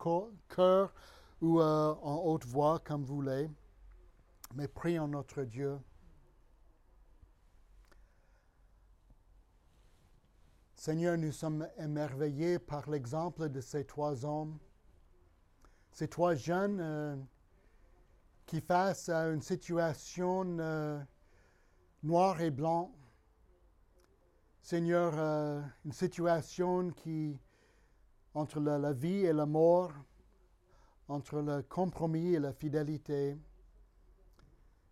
cœur 0.49 0.93
ou 1.41 1.61
euh, 1.61 1.93
en 2.01 2.15
haute 2.25 2.45
voix 2.45 2.79
comme 2.79 3.03
vous 3.03 3.17
voulez. 3.17 3.49
Mais 4.55 4.67
prions 4.67 5.07
notre 5.07 5.43
Dieu. 5.43 5.79
Seigneur, 10.75 11.17
nous 11.17 11.31
sommes 11.31 11.67
émerveillés 11.77 12.59
par 12.59 12.89
l'exemple 12.89 13.49
de 13.49 13.59
ces 13.59 13.83
trois 13.83 14.23
hommes, 14.23 14.57
ces 15.91 16.07
trois 16.07 16.35
jeunes 16.35 16.79
euh, 16.79 17.15
qui, 18.45 18.61
face 18.61 19.09
à 19.09 19.27
une 19.27 19.41
situation 19.41 20.45
euh, 20.59 20.99
noire 22.03 22.39
et 22.41 22.51
blanc, 22.51 22.95
Seigneur, 24.61 25.13
euh, 25.17 25.61
une 25.83 25.91
situation 25.91 26.91
qui, 26.91 27.37
entre 28.33 28.59
la, 28.59 28.77
la, 28.77 28.93
vie 28.93 29.25
et 29.25 29.33
la 29.33 29.45
mort, 29.45 29.91
entre 31.07 31.41
le 31.41 31.63
compromis 31.63 32.35
et 32.35 32.39
la 32.39 32.53
fidélité, 32.53 33.37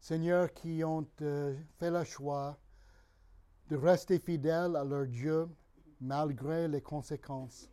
Seigneur, 0.08 0.53
qui 0.53 0.84
ont 0.84 1.08
euh, 1.24 1.56
fait 1.80 1.89
le 1.89 2.03
choix 2.03 2.60
de 3.70 3.76
rester 3.76 4.20
fidèles 4.20 4.76
à 4.76 4.84
leur 4.84 5.08
Dieu 5.08 5.49
malgré 5.99 6.68
les 6.68 6.80
conséquences. 6.80 7.72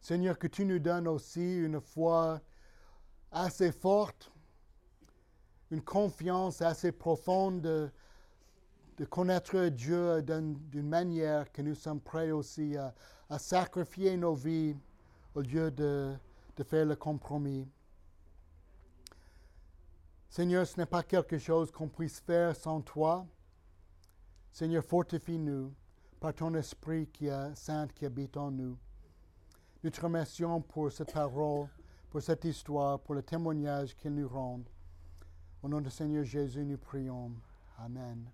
Seigneur, 0.00 0.36
que 0.36 0.48
tu 0.48 0.64
nous 0.64 0.80
donnes 0.80 1.06
aussi 1.06 1.58
une 1.58 1.80
foi 1.80 2.40
assez 3.30 3.70
forte, 3.70 4.32
une 5.70 5.80
confiance 5.80 6.60
assez 6.60 6.90
profonde 6.90 7.60
de, 7.60 7.92
connaître 9.08 9.68
Dieu 9.68 10.22
d'une 10.22 10.88
manière 10.88 11.52
que 11.52 11.62
nous 11.62 11.76
sommes 11.76 12.00
prêts 12.00 12.32
aussi 12.32 12.76
à, 12.76 12.92
sacrifier 13.38 14.16
nos 14.16 14.34
vies 14.34 14.76
au 15.36 15.40
lieu 15.40 15.70
de 15.70 16.16
faire 16.64 16.84
le 16.84 16.96
compromis. 16.96 17.68
Seigneur, 20.36 20.66
ce 20.66 20.76
n'est 20.80 20.86
pas 20.86 21.04
quelque 21.04 21.38
chose 21.38 21.70
qu'on 21.70 21.86
puisse 21.86 22.18
faire 22.18 22.56
sans 22.56 22.80
toi. 22.80 23.24
Seigneur, 24.50 24.82
fortifie-nous 24.82 25.72
par 26.18 26.34
ton 26.34 26.52
Esprit 26.54 27.06
qui 27.06 27.28
est 27.28 27.54
saint 27.54 27.86
qui 27.86 28.04
habite 28.04 28.36
en 28.36 28.50
nous. 28.50 28.76
Nous 29.84 29.90
te 29.90 30.00
remercions 30.00 30.60
pour 30.60 30.90
cette 30.90 31.12
parole, 31.12 31.68
pour 32.10 32.20
cette 32.20 32.44
histoire, 32.46 32.98
pour 32.98 33.14
le 33.14 33.22
témoignage 33.22 33.94
qu'il 33.94 34.12
nous 34.12 34.26
rend. 34.28 34.58
Au 35.62 35.68
nom 35.68 35.80
du 35.80 35.88
Seigneur 35.88 36.24
Jésus, 36.24 36.64
nous 36.64 36.78
prions. 36.78 37.30
Amen. 37.78 38.28